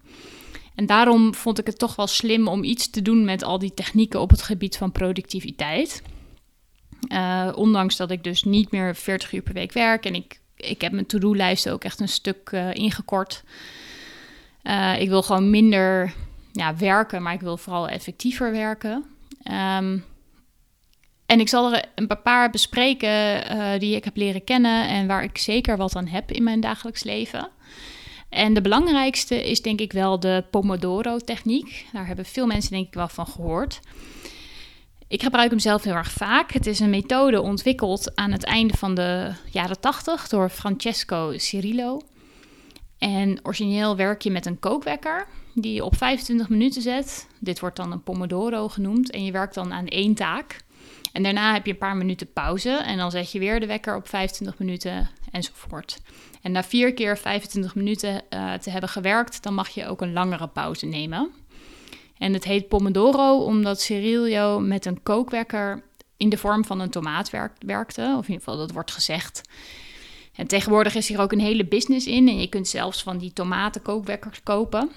En 0.74 0.86
daarom 0.86 1.34
vond 1.34 1.58
ik 1.58 1.66
het 1.66 1.78
toch 1.78 1.96
wel 1.96 2.06
slim 2.06 2.48
om 2.48 2.64
iets 2.64 2.90
te 2.90 3.02
doen 3.02 3.24
met 3.24 3.42
al 3.44 3.58
die 3.58 3.74
technieken 3.74 4.20
op 4.20 4.30
het 4.30 4.42
gebied 4.42 4.76
van 4.76 4.92
productiviteit. 4.92 6.02
Uh, 7.08 7.52
ondanks 7.54 7.96
dat 7.96 8.10
ik 8.10 8.24
dus 8.24 8.44
niet 8.44 8.70
meer 8.70 8.94
40 8.94 9.32
uur 9.32 9.42
per 9.42 9.54
week 9.54 9.72
werk 9.72 10.04
en 10.04 10.14
ik, 10.14 10.40
ik 10.56 10.80
heb 10.80 10.92
mijn 10.92 11.06
to-do-lijst 11.06 11.70
ook 11.70 11.84
echt 11.84 12.00
een 12.00 12.08
stuk 12.08 12.50
uh, 12.52 12.74
ingekort. 12.74 13.44
Uh, 14.62 15.00
ik 15.00 15.08
wil 15.08 15.22
gewoon 15.22 15.50
minder 15.50 16.14
ja, 16.52 16.76
werken, 16.76 17.22
maar 17.22 17.32
ik 17.32 17.40
wil 17.40 17.56
vooral 17.56 17.88
effectiever 17.88 18.52
werken. 18.52 19.04
Um, 19.44 20.04
en 21.26 21.40
ik 21.40 21.48
zal 21.48 21.74
er 21.74 21.84
een 21.94 22.22
paar 22.22 22.50
bespreken 22.50 23.42
die 23.80 23.96
ik 23.96 24.04
heb 24.04 24.16
leren 24.16 24.44
kennen 24.44 24.88
en 24.88 25.06
waar 25.06 25.22
ik 25.22 25.38
zeker 25.38 25.76
wat 25.76 25.96
aan 25.96 26.06
heb 26.06 26.30
in 26.30 26.42
mijn 26.42 26.60
dagelijks 26.60 27.02
leven. 27.02 27.50
En 28.32 28.54
de 28.54 28.60
belangrijkste 28.60 29.50
is 29.50 29.62
denk 29.62 29.80
ik 29.80 29.92
wel 29.92 30.20
de 30.20 30.44
Pomodoro-techniek. 30.50 31.86
Daar 31.92 32.06
hebben 32.06 32.24
veel 32.24 32.46
mensen 32.46 32.70
denk 32.70 32.86
ik 32.86 32.94
wel 32.94 33.08
van 33.08 33.26
gehoord. 33.26 33.80
Ik 35.08 35.22
gebruik 35.22 35.50
hem 35.50 35.58
zelf 35.58 35.82
heel 35.82 35.94
erg 35.94 36.10
vaak. 36.10 36.52
Het 36.52 36.66
is 36.66 36.80
een 36.80 36.90
methode 36.90 37.40
ontwikkeld 37.40 38.14
aan 38.14 38.32
het 38.32 38.44
einde 38.44 38.76
van 38.76 38.94
de 38.94 39.32
jaren 39.50 39.80
80 39.80 40.28
door 40.28 40.48
Francesco 40.48 41.32
Cirillo. 41.36 42.00
En 42.98 43.38
origineel 43.42 43.96
werk 43.96 44.22
je 44.22 44.30
met 44.30 44.46
een 44.46 44.58
kookwekker 44.58 45.26
die 45.54 45.72
je 45.74 45.84
op 45.84 45.96
25 45.96 46.48
minuten 46.48 46.82
zet. 46.82 47.28
Dit 47.38 47.60
wordt 47.60 47.76
dan 47.76 47.92
een 47.92 48.02
Pomodoro 48.02 48.68
genoemd. 48.68 49.10
En 49.10 49.24
je 49.24 49.32
werkt 49.32 49.54
dan 49.54 49.72
aan 49.72 49.86
één 49.86 50.14
taak. 50.14 50.56
En 51.12 51.22
daarna 51.22 51.52
heb 51.52 51.66
je 51.66 51.72
een 51.72 51.78
paar 51.78 51.96
minuten 51.96 52.32
pauze 52.32 52.70
en 52.70 52.96
dan 52.96 53.10
zet 53.10 53.32
je 53.32 53.38
weer 53.38 53.60
de 53.60 53.66
wekker 53.66 53.96
op 53.96 54.08
25 54.08 54.58
minuten 54.58 55.10
enzovoort. 55.30 55.98
En 56.42 56.52
na 56.52 56.62
vier 56.62 56.94
keer 56.94 57.18
25 57.18 57.74
minuten 57.74 58.22
uh, 58.30 58.52
te 58.52 58.70
hebben 58.70 58.88
gewerkt, 58.88 59.42
dan 59.42 59.54
mag 59.54 59.68
je 59.68 59.86
ook 59.86 60.00
een 60.00 60.12
langere 60.12 60.48
pauze 60.48 60.86
nemen. 60.86 61.30
En 62.18 62.32
het 62.32 62.44
heet 62.44 62.68
Pomodoro 62.68 63.44
omdat 63.44 63.80
Cirillo 63.80 64.60
met 64.60 64.84
een 64.84 65.02
kookwekker 65.02 65.82
in 66.16 66.28
de 66.28 66.36
vorm 66.36 66.64
van 66.64 66.80
een 66.80 66.90
tomaat 66.90 67.30
werkte. 67.58 68.02
Of 68.02 68.26
in 68.26 68.32
ieder 68.32 68.44
geval, 68.44 68.56
dat 68.56 68.72
wordt 68.72 68.90
gezegd. 68.90 69.42
En 70.34 70.46
tegenwoordig 70.46 70.94
is 70.94 71.08
hier 71.08 71.20
ook 71.20 71.32
een 71.32 71.40
hele 71.40 71.66
business 71.66 72.06
in. 72.06 72.28
En 72.28 72.40
je 72.40 72.48
kunt 72.48 72.68
zelfs 72.68 73.02
van 73.02 73.18
die 73.18 73.32
tomatenkookwekkers 73.32 74.42
kopen. 74.42 74.90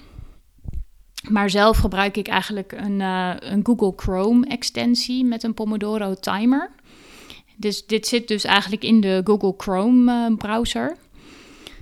Maar 1.28 1.50
zelf 1.50 1.76
gebruik 1.76 2.16
ik 2.16 2.28
eigenlijk 2.28 2.72
een, 2.72 3.00
uh, 3.00 3.34
een 3.38 3.66
Google 3.66 3.92
Chrome 3.96 4.46
extensie 4.46 5.24
met 5.24 5.42
een 5.42 5.54
Pomodoro 5.54 6.14
timer. 6.14 6.70
Dus 7.56 7.86
dit 7.86 8.06
zit 8.06 8.28
dus 8.28 8.44
eigenlijk 8.44 8.82
in 8.82 9.00
de 9.00 9.20
Google 9.24 9.54
Chrome 9.56 10.12
uh, 10.12 10.36
browser. 10.36 10.96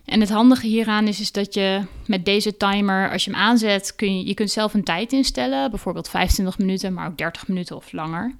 En 0.04 0.20
het 0.20 0.30
handige 0.30 0.66
hieraan 0.66 1.08
is, 1.08 1.20
is 1.20 1.32
dat 1.32 1.54
je 1.54 1.82
met 2.06 2.24
deze 2.24 2.56
timer, 2.56 3.10
als 3.10 3.24
je 3.24 3.30
hem 3.30 3.40
aanzet, 3.40 3.94
kun 3.96 4.18
je, 4.18 4.26
je 4.26 4.34
kunt 4.34 4.50
zelf 4.50 4.74
een 4.74 4.84
tijd 4.84 5.12
instellen. 5.12 5.70
Bijvoorbeeld 5.70 6.08
25 6.08 6.58
minuten, 6.58 6.92
maar 6.92 7.06
ook 7.06 7.18
30 7.18 7.48
minuten 7.48 7.76
of 7.76 7.92
langer. 7.92 8.34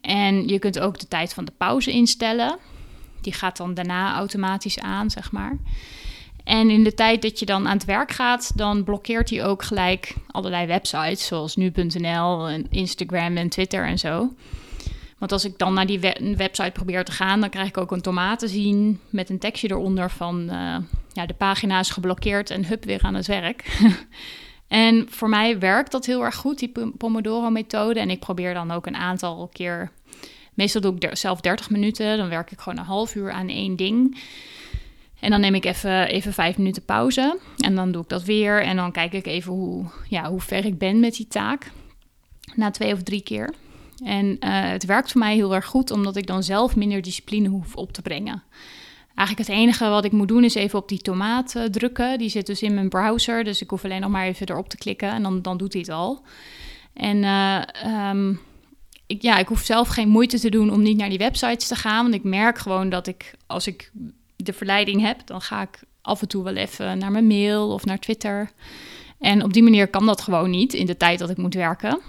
En 0.00 0.48
je 0.48 0.58
kunt 0.58 0.78
ook 0.78 0.98
de 0.98 1.08
tijd 1.08 1.34
van 1.34 1.44
de 1.44 1.52
pauze 1.56 1.90
instellen. 1.90 2.58
Die 3.20 3.32
gaat 3.32 3.56
dan 3.56 3.74
daarna 3.74 4.14
automatisch 4.14 4.78
aan, 4.78 5.10
zeg 5.10 5.32
maar. 5.32 5.56
En 6.44 6.70
in 6.70 6.84
de 6.84 6.94
tijd 6.94 7.22
dat 7.22 7.38
je 7.38 7.46
dan 7.46 7.68
aan 7.68 7.76
het 7.76 7.84
werk 7.84 8.10
gaat, 8.10 8.56
dan 8.56 8.84
blokkeert 8.84 9.30
hij 9.30 9.44
ook 9.44 9.62
gelijk 9.62 10.14
allerlei 10.26 10.66
websites, 10.66 11.26
zoals 11.26 11.56
nu.nl 11.56 12.48
en 12.48 12.66
Instagram 12.70 13.36
en 13.36 13.48
Twitter 13.48 13.84
en 13.84 13.98
zo. 13.98 14.32
Want 15.20 15.32
als 15.32 15.44
ik 15.44 15.58
dan 15.58 15.74
naar 15.74 15.86
die 15.86 16.00
website 16.36 16.70
probeer 16.72 17.04
te 17.04 17.12
gaan, 17.12 17.40
dan 17.40 17.50
krijg 17.50 17.68
ik 17.68 17.76
ook 17.76 17.90
een 17.90 18.00
tomaat 18.00 18.38
te 18.38 18.48
zien 18.48 19.00
met 19.10 19.30
een 19.30 19.38
tekstje 19.38 19.70
eronder 19.70 20.10
van 20.10 20.40
uh, 20.40 20.76
ja, 21.12 21.26
de 21.26 21.34
pagina 21.34 21.78
is 21.78 21.90
geblokkeerd 21.90 22.50
en 22.50 22.66
hup 22.66 22.84
weer 22.84 23.02
aan 23.02 23.14
het 23.14 23.26
werk. 23.26 23.80
en 24.68 25.06
voor 25.10 25.28
mij 25.28 25.58
werkt 25.58 25.92
dat 25.92 26.06
heel 26.06 26.24
erg 26.24 26.34
goed, 26.34 26.58
die 26.58 26.72
Pomodoro-methode. 26.96 28.00
En 28.00 28.10
ik 28.10 28.20
probeer 28.20 28.54
dan 28.54 28.70
ook 28.70 28.86
een 28.86 28.96
aantal 28.96 29.50
keer, 29.52 29.90
meestal 30.54 30.80
doe 30.80 30.94
ik 30.98 31.16
zelf 31.16 31.40
30 31.40 31.70
minuten, 31.70 32.16
dan 32.16 32.28
werk 32.28 32.50
ik 32.50 32.60
gewoon 32.60 32.78
een 32.78 32.84
half 32.84 33.14
uur 33.14 33.32
aan 33.32 33.48
één 33.48 33.76
ding. 33.76 34.18
En 35.20 35.30
dan 35.30 35.40
neem 35.40 35.54
ik 35.54 35.64
even, 35.64 36.08
even 36.08 36.32
vijf 36.32 36.58
minuten 36.58 36.84
pauze. 36.84 37.38
En 37.56 37.74
dan 37.74 37.92
doe 37.92 38.02
ik 38.02 38.08
dat 38.08 38.24
weer. 38.24 38.62
En 38.62 38.76
dan 38.76 38.92
kijk 38.92 39.12
ik 39.12 39.26
even 39.26 39.52
hoe, 39.52 39.84
ja, 40.08 40.30
hoe 40.30 40.40
ver 40.40 40.64
ik 40.64 40.78
ben 40.78 41.00
met 41.00 41.16
die 41.16 41.28
taak. 41.28 41.70
Na 42.54 42.70
twee 42.70 42.92
of 42.92 43.02
drie 43.02 43.22
keer. 43.22 43.54
En 44.04 44.26
uh, 44.26 44.38
het 44.50 44.84
werkt 44.84 45.10
voor 45.10 45.20
mij 45.20 45.34
heel 45.34 45.54
erg 45.54 45.66
goed, 45.66 45.90
omdat 45.90 46.16
ik 46.16 46.26
dan 46.26 46.42
zelf 46.42 46.76
minder 46.76 47.02
discipline 47.02 47.48
hoef 47.48 47.74
op 47.76 47.92
te 47.92 48.02
brengen. 48.02 48.42
Eigenlijk 49.14 49.48
het 49.48 49.58
enige 49.58 49.88
wat 49.88 50.04
ik 50.04 50.12
moet 50.12 50.28
doen 50.28 50.44
is 50.44 50.54
even 50.54 50.78
op 50.78 50.88
die 50.88 50.98
tomaat 50.98 51.54
uh, 51.56 51.64
drukken. 51.64 52.18
Die 52.18 52.28
zit 52.28 52.46
dus 52.46 52.62
in 52.62 52.74
mijn 52.74 52.88
browser, 52.88 53.44
dus 53.44 53.62
ik 53.62 53.70
hoef 53.70 53.84
alleen 53.84 54.00
nog 54.00 54.10
maar 54.10 54.26
even 54.26 54.48
erop 54.48 54.68
te 54.68 54.76
klikken 54.76 55.10
en 55.10 55.22
dan, 55.22 55.42
dan 55.42 55.56
doet 55.56 55.72
hij 55.72 55.82
het 55.82 55.90
al. 55.90 56.24
En 56.92 57.16
uh, 57.16 57.62
um, 58.10 58.40
ik, 59.06 59.22
ja, 59.22 59.38
ik 59.38 59.48
hoef 59.48 59.60
zelf 59.60 59.88
geen 59.88 60.08
moeite 60.08 60.38
te 60.40 60.50
doen 60.50 60.72
om 60.72 60.82
niet 60.82 60.96
naar 60.96 61.08
die 61.08 61.18
websites 61.18 61.66
te 61.66 61.74
gaan. 61.74 62.02
Want 62.02 62.14
ik 62.14 62.22
merk 62.22 62.58
gewoon 62.58 62.88
dat 62.88 63.06
ik, 63.06 63.34
als 63.46 63.66
ik 63.66 63.90
de 64.36 64.52
verleiding 64.52 65.00
heb, 65.00 65.26
dan 65.26 65.40
ga 65.40 65.62
ik 65.62 65.82
af 66.02 66.20
en 66.20 66.28
toe 66.28 66.44
wel 66.44 66.54
even 66.54 66.98
naar 66.98 67.10
mijn 67.10 67.26
mail 67.26 67.72
of 67.72 67.84
naar 67.84 67.98
Twitter. 67.98 68.50
En 69.18 69.44
op 69.44 69.52
die 69.52 69.62
manier 69.62 69.88
kan 69.88 70.06
dat 70.06 70.20
gewoon 70.20 70.50
niet 70.50 70.74
in 70.74 70.86
de 70.86 70.96
tijd 70.96 71.18
dat 71.18 71.30
ik 71.30 71.36
moet 71.36 71.54
werken. 71.54 72.00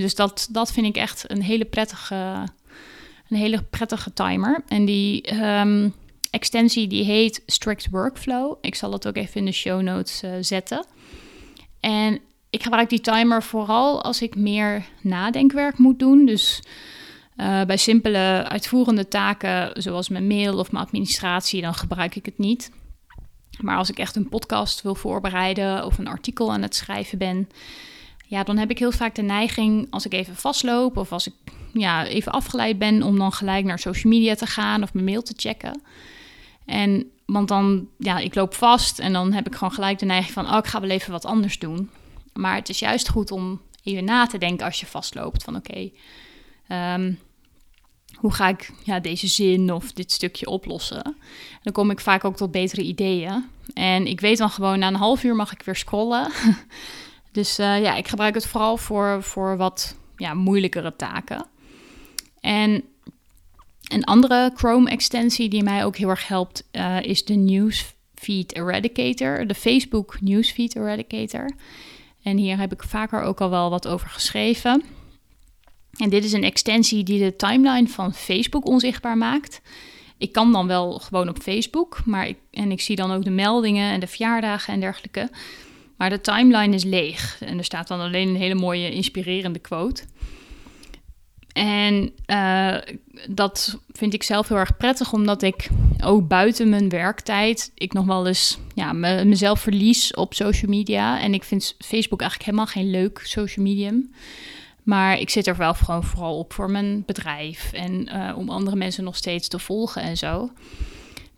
Dus 0.00 0.14
dat, 0.14 0.48
dat 0.50 0.72
vind 0.72 0.86
ik 0.86 0.96
echt 0.96 1.30
een 1.30 1.42
hele 1.42 1.64
prettige, 1.64 2.48
een 3.28 3.36
hele 3.36 3.62
prettige 3.62 4.12
timer. 4.12 4.62
En 4.68 4.84
die 4.84 5.42
um, 5.44 5.94
extensie 6.30 6.86
die 6.86 7.04
heet 7.04 7.42
Strict 7.46 7.88
Workflow. 7.90 8.56
Ik 8.60 8.74
zal 8.74 8.92
het 8.92 9.06
ook 9.06 9.16
even 9.16 9.34
in 9.34 9.44
de 9.44 9.52
show 9.52 9.82
notes 9.82 10.22
uh, 10.22 10.30
zetten. 10.40 10.86
En 11.80 12.20
ik 12.50 12.62
gebruik 12.62 12.88
die 12.88 13.00
timer 13.00 13.42
vooral 13.42 14.02
als 14.02 14.22
ik 14.22 14.36
meer 14.36 14.84
nadenkwerk 15.00 15.78
moet 15.78 15.98
doen. 15.98 16.26
Dus 16.26 16.62
uh, 17.36 17.64
bij 17.64 17.76
simpele 17.76 18.44
uitvoerende 18.48 19.08
taken, 19.08 19.82
zoals 19.82 20.08
mijn 20.08 20.26
mail 20.26 20.58
of 20.58 20.72
mijn 20.72 20.84
administratie, 20.84 21.62
dan 21.62 21.74
gebruik 21.74 22.14
ik 22.14 22.24
het 22.24 22.38
niet. 22.38 22.70
Maar 23.60 23.76
als 23.76 23.90
ik 23.90 23.98
echt 23.98 24.16
een 24.16 24.28
podcast 24.28 24.82
wil 24.82 24.94
voorbereiden 24.94 25.84
of 25.84 25.98
een 25.98 26.08
artikel 26.08 26.52
aan 26.52 26.62
het 26.62 26.74
schrijven 26.74 27.18
ben, 27.18 27.48
ja, 28.34 28.42
dan 28.42 28.56
heb 28.56 28.70
ik 28.70 28.78
heel 28.78 28.92
vaak 28.92 29.14
de 29.14 29.22
neiging, 29.22 29.86
als 29.90 30.06
ik 30.06 30.12
even 30.12 30.36
vastloop 30.36 30.96
of 30.96 31.12
als 31.12 31.26
ik 31.26 31.34
ja, 31.72 32.06
even 32.06 32.32
afgeleid 32.32 32.78
ben, 32.78 33.02
om 33.02 33.18
dan 33.18 33.32
gelijk 33.32 33.64
naar 33.64 33.78
social 33.78 34.12
media 34.12 34.34
te 34.34 34.46
gaan 34.46 34.82
of 34.82 34.94
mijn 34.94 35.04
mail 35.04 35.22
te 35.22 35.34
checken. 35.36 35.82
En 36.66 37.10
want 37.26 37.48
dan, 37.48 37.88
ja, 37.98 38.18
ik 38.18 38.34
loop 38.34 38.54
vast 38.54 38.98
en 38.98 39.12
dan 39.12 39.32
heb 39.32 39.46
ik 39.46 39.54
gewoon 39.54 39.72
gelijk 39.72 39.98
de 39.98 40.06
neiging 40.06 40.32
van, 40.32 40.50
oh, 40.50 40.56
ik 40.56 40.66
ga 40.66 40.80
wel 40.80 40.90
even 40.90 41.12
wat 41.12 41.24
anders 41.24 41.58
doen. 41.58 41.90
Maar 42.32 42.54
het 42.54 42.68
is 42.68 42.78
juist 42.78 43.08
goed 43.08 43.30
om 43.30 43.60
even 43.82 44.04
na 44.04 44.26
te 44.26 44.38
denken 44.38 44.66
als 44.66 44.80
je 44.80 44.86
vastloopt 44.86 45.42
van, 45.42 45.56
oké, 45.56 45.90
Ehm, 46.68 47.12
hoe 48.14 48.32
ga 48.32 48.48
ik 48.48 48.70
ja, 48.84 49.00
deze 49.00 49.26
zin 49.26 49.72
of 49.72 49.92
dit 49.92 50.12
stukje 50.12 50.46
oplossen? 50.46 51.16
Dan 51.62 51.72
kom 51.72 51.90
ik 51.90 52.00
vaak 52.00 52.24
ook 52.24 52.36
tot 52.36 52.50
betere 52.50 52.82
ideeën. 52.82 53.44
En 53.74 54.06
ik 54.06 54.20
weet 54.20 54.38
dan 54.38 54.50
gewoon, 54.50 54.78
na 54.78 54.88
een 54.88 54.94
half 54.94 55.24
uur 55.24 55.36
mag 55.36 55.52
ik 55.52 55.62
weer 55.62 55.76
scrollen. 55.76 56.30
dus 57.34 57.58
uh, 57.58 57.82
ja, 57.82 57.94
ik 57.94 58.08
gebruik 58.08 58.34
het 58.34 58.46
vooral 58.46 58.76
voor, 58.76 59.22
voor 59.22 59.56
wat 59.56 59.96
ja, 60.16 60.34
moeilijkere 60.34 60.96
taken. 60.96 61.46
En 62.40 62.82
een 63.84 64.04
andere 64.04 64.50
Chrome-extensie 64.54 65.48
die 65.48 65.62
mij 65.62 65.84
ook 65.84 65.96
heel 65.96 66.08
erg 66.08 66.28
helpt, 66.28 66.68
uh, 66.72 67.02
is 67.02 67.24
de 67.24 67.34
Newsfeed 67.34 68.54
Eradicator, 68.54 69.46
de 69.46 69.54
Facebook 69.54 70.20
Newsfeed 70.20 70.76
Eradicator. 70.76 71.50
En 72.22 72.36
hier 72.36 72.58
heb 72.58 72.72
ik 72.72 72.82
vaker 72.82 73.22
ook 73.22 73.40
al 73.40 73.50
wel 73.50 73.70
wat 73.70 73.88
over 73.88 74.08
geschreven. 74.08 74.82
En 75.96 76.10
dit 76.10 76.24
is 76.24 76.32
een 76.32 76.44
extensie 76.44 77.04
die 77.04 77.18
de 77.18 77.36
timeline 77.36 77.88
van 77.88 78.14
Facebook 78.14 78.66
onzichtbaar 78.66 79.18
maakt. 79.18 79.60
Ik 80.18 80.32
kan 80.32 80.52
dan 80.52 80.66
wel 80.66 80.98
gewoon 80.98 81.28
op 81.28 81.38
Facebook, 81.38 82.00
maar 82.04 82.26
ik, 82.26 82.38
en 82.50 82.70
ik 82.70 82.80
zie 82.80 82.96
dan 82.96 83.12
ook 83.12 83.24
de 83.24 83.30
meldingen 83.30 83.92
en 83.92 84.00
de 84.00 84.06
verjaardagen 84.06 84.74
en 84.74 84.80
dergelijke. 84.80 85.30
Maar 85.96 86.10
de 86.10 86.20
timeline 86.20 86.74
is 86.74 86.84
leeg 86.84 87.36
en 87.40 87.58
er 87.58 87.64
staat 87.64 87.88
dan 87.88 88.00
alleen 88.00 88.28
een 88.28 88.36
hele 88.36 88.54
mooie 88.54 88.90
inspirerende 88.90 89.58
quote. 89.58 90.02
En 91.52 92.12
uh, 92.26 92.76
dat 93.28 93.78
vind 93.92 94.14
ik 94.14 94.22
zelf 94.22 94.48
heel 94.48 94.56
erg 94.56 94.76
prettig, 94.76 95.12
omdat 95.12 95.42
ik 95.42 95.68
ook 96.04 96.28
buiten 96.28 96.68
mijn 96.68 96.88
werktijd, 96.88 97.72
ik 97.74 97.92
nog 97.92 98.04
wel 98.04 98.26
eens 98.26 98.58
ja, 98.74 98.92
me, 98.92 99.24
mezelf 99.24 99.60
verlies 99.60 100.14
op 100.14 100.34
social 100.34 100.70
media. 100.70 101.20
En 101.20 101.34
ik 101.34 101.44
vind 101.44 101.74
Facebook 101.78 102.20
eigenlijk 102.20 102.50
helemaal 102.50 102.72
geen 102.72 102.90
leuk 102.90 103.20
social 103.24 103.64
medium. 103.64 104.14
Maar 104.82 105.18
ik 105.18 105.30
zit 105.30 105.46
er 105.46 105.56
wel 105.56 105.74
gewoon 105.74 106.04
vooral 106.04 106.38
op 106.38 106.52
voor 106.52 106.70
mijn 106.70 107.02
bedrijf 107.06 107.72
en 107.72 108.08
uh, 108.14 108.38
om 108.38 108.48
andere 108.48 108.76
mensen 108.76 109.04
nog 109.04 109.16
steeds 109.16 109.48
te 109.48 109.58
volgen 109.58 110.02
en 110.02 110.16
zo. 110.16 110.50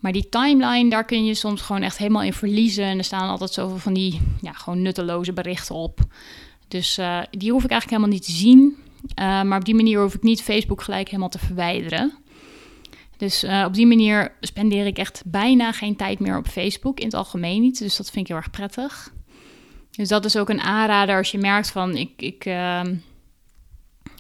Maar 0.07 0.15
die 0.15 0.29
timeline, 0.29 0.91
daar 0.91 1.05
kun 1.05 1.25
je 1.25 1.35
soms 1.35 1.61
gewoon 1.61 1.83
echt 1.83 1.99
helemaal 1.99 2.23
in 2.23 2.33
verliezen. 2.33 2.85
En 2.85 2.99
er 2.99 3.05
staan 3.05 3.29
altijd 3.29 3.53
zoveel 3.53 3.79
van 3.79 3.95
die 3.95 4.21
ja, 4.41 4.53
gewoon 4.53 4.83
nutteloze 4.83 5.33
berichten 5.33 5.75
op. 5.75 6.01
Dus 6.69 6.99
uh, 6.99 7.23
die 7.31 7.53
hoef 7.53 7.65
ik 7.65 7.71
eigenlijk 7.71 7.91
helemaal 7.91 8.19
niet 8.19 8.25
te 8.25 8.33
zien. 8.33 8.77
Uh, 9.21 9.43
maar 9.43 9.59
op 9.59 9.65
die 9.65 9.75
manier 9.75 10.01
hoef 10.01 10.15
ik 10.15 10.23
niet 10.23 10.43
Facebook 10.43 10.83
gelijk 10.83 11.07
helemaal 11.07 11.29
te 11.29 11.39
verwijderen. 11.39 12.13
Dus 13.17 13.45
op 13.65 13.75
die 13.75 13.87
manier 13.87 14.33
spendeer 14.41 14.87
ik 14.87 14.99
echt 14.99 15.23
bijna 15.27 15.73
geen 15.73 15.97
tijd 15.97 16.19
meer 16.19 16.37
op 16.37 16.47
Facebook. 16.47 16.99
In 16.99 17.07
het 17.07 17.15
algemeen 17.15 17.61
niet. 17.61 17.79
Dus 17.79 17.97
dat 17.97 18.11
vind 18.11 18.21
ik 18.21 18.27
heel 18.27 18.37
erg 18.37 18.51
prettig. 18.51 19.13
Dus 19.91 20.09
dat 20.09 20.25
is 20.25 20.37
ook 20.37 20.49
een 20.49 20.61
aanrader 20.61 21.17
als 21.17 21.31
je 21.31 21.39
merkt 21.39 21.71
van 21.71 21.97
ik. 21.97 22.13
ik 22.17 22.45
ehm, 22.45 22.95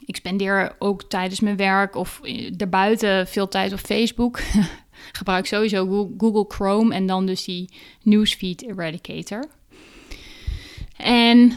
ik 0.06 0.16
spendeer 0.16 0.76
ook 0.78 1.02
tijdens 1.02 1.40
mijn 1.40 1.56
werk 1.56 1.96
of 1.96 2.20
daarbuiten 2.52 3.26
veel 3.26 3.48
tijd 3.48 3.72
op 3.72 3.78
Facebook. 3.78 4.40
Gebruik 5.12 5.46
sowieso 5.46 6.10
Google 6.18 6.44
Chrome 6.48 6.94
en 6.94 7.06
dan 7.06 7.26
dus 7.26 7.44
die 7.44 7.68
Newsfeed 8.02 8.62
Eradicator. 8.62 9.44
En 10.96 11.52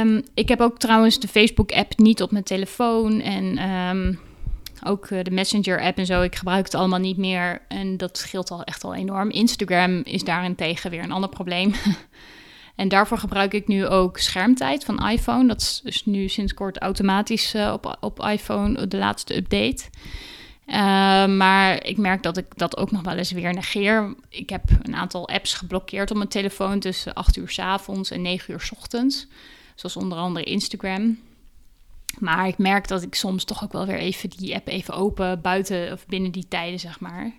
um, 0.00 0.22
ik 0.34 0.48
heb 0.48 0.60
ook 0.60 0.78
trouwens 0.78 1.20
de 1.20 1.28
Facebook-app 1.28 1.98
niet 1.98 2.22
op 2.22 2.30
mijn 2.30 2.44
telefoon. 2.44 3.20
En 3.20 3.70
um, 3.70 4.18
ook 4.84 5.06
eh, 5.06 5.22
de 5.22 5.30
Messenger-app 5.30 5.98
en 5.98 6.06
zo. 6.06 6.22
Ik 6.22 6.34
gebruik 6.34 6.64
het 6.64 6.74
allemaal 6.74 6.98
niet 6.98 7.16
meer. 7.16 7.62
En 7.68 7.96
dat 7.96 8.18
scheelt 8.18 8.50
al 8.50 8.62
echt 8.62 8.84
al 8.84 8.94
enorm. 8.94 9.30
Instagram 9.30 10.00
is 10.04 10.24
daarentegen 10.24 10.90
weer 10.90 11.02
een 11.02 11.12
ander 11.12 11.30
probleem. 11.30 11.74
En 12.74 12.88
daarvoor 12.88 13.18
gebruik 13.18 13.54
ik 13.54 13.66
nu 13.66 13.86
ook 13.86 14.18
schermtijd 14.18 14.84
van 14.84 15.08
iPhone. 15.08 15.48
Dat 15.48 15.60
is 15.60 15.80
dus 15.84 16.04
nu 16.04 16.28
sinds 16.28 16.54
kort 16.54 16.78
automatisch 16.78 17.54
uh, 17.54 17.72
op, 17.72 17.96
op 18.00 18.20
iPhone 18.20 18.88
de 18.88 18.96
laatste 18.96 19.36
update. 19.36 19.84
Uh, 20.66 20.74
maar 21.26 21.86
ik 21.86 21.96
merk 21.96 22.22
dat 22.22 22.36
ik 22.36 22.46
dat 22.56 22.76
ook 22.76 22.90
nog 22.90 23.02
wel 23.02 23.16
eens 23.16 23.30
weer 23.30 23.54
negeer. 23.54 24.14
Ik 24.28 24.50
heb 24.50 24.62
een 24.82 24.96
aantal 24.96 25.28
apps 25.28 25.54
geblokkeerd 25.54 26.10
op 26.10 26.16
mijn 26.16 26.28
telefoon 26.28 26.80
tussen 26.80 27.14
8 27.14 27.36
uur 27.36 27.50
s 27.50 27.58
avonds 27.58 28.10
en 28.10 28.22
9 28.22 28.52
uur 28.52 28.60
s 28.60 28.72
ochtends. 28.72 29.26
Zoals 29.74 29.96
onder 29.96 30.18
andere 30.18 30.44
Instagram. 30.44 31.18
Maar 32.18 32.46
ik 32.46 32.58
merk 32.58 32.88
dat 32.88 33.02
ik 33.02 33.14
soms 33.14 33.44
toch 33.44 33.64
ook 33.64 33.72
wel 33.72 33.86
weer 33.86 33.98
even 33.98 34.30
die 34.30 34.54
app 34.54 34.68
even 34.68 34.94
open 34.94 35.40
buiten 35.40 35.92
of 35.92 36.06
binnen 36.06 36.30
die 36.30 36.48
tijden, 36.48 36.80
zeg 36.80 37.00
maar. 37.00 37.32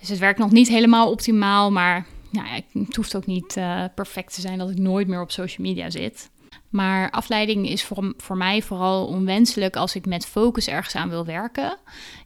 Dus 0.00 0.08
het 0.08 0.18
werkt 0.18 0.38
nog 0.38 0.50
niet 0.50 0.68
helemaal 0.68 1.10
optimaal, 1.10 1.70
maar 1.70 2.06
nou 2.30 2.46
ja, 2.46 2.60
het 2.80 2.96
hoeft 2.96 3.16
ook 3.16 3.26
niet 3.26 3.56
uh, 3.56 3.84
perfect 3.94 4.34
te 4.34 4.40
zijn 4.40 4.58
dat 4.58 4.70
ik 4.70 4.78
nooit 4.78 5.08
meer 5.08 5.20
op 5.20 5.30
social 5.30 5.66
media 5.66 5.90
zit. 5.90 6.30
Maar 6.68 7.10
afleiding 7.10 7.68
is 7.68 7.84
voor, 7.84 8.14
voor 8.16 8.36
mij 8.36 8.62
vooral 8.62 9.06
onwenselijk 9.06 9.76
als 9.76 9.94
ik 9.94 10.06
met 10.06 10.26
focus 10.26 10.68
ergens 10.68 10.94
aan 10.94 11.08
wil 11.08 11.24
werken. 11.24 11.76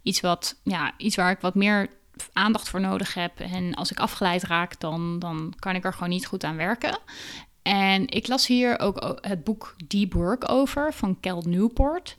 Iets, 0.02 0.20
wat, 0.20 0.60
ja, 0.62 0.92
iets 0.96 1.16
waar 1.16 1.30
ik 1.30 1.40
wat 1.40 1.54
meer 1.54 1.88
aandacht 2.32 2.68
voor 2.68 2.80
nodig 2.80 3.14
heb. 3.14 3.40
En 3.40 3.74
als 3.74 3.90
ik 3.90 3.98
afgeleid 3.98 4.42
raak, 4.42 4.80
dan, 4.80 5.18
dan 5.18 5.54
kan 5.58 5.74
ik 5.74 5.84
er 5.84 5.92
gewoon 5.92 6.08
niet 6.08 6.26
goed 6.26 6.44
aan 6.44 6.56
werken. 6.56 6.98
En 7.62 8.08
ik 8.08 8.28
las 8.28 8.46
hier 8.46 8.78
ook 8.78 9.18
het 9.20 9.44
boek 9.44 9.74
Deep 9.86 10.12
Work 10.12 10.50
over 10.50 10.92
van 10.92 11.20
Cal 11.20 11.42
Newport. 11.46 12.16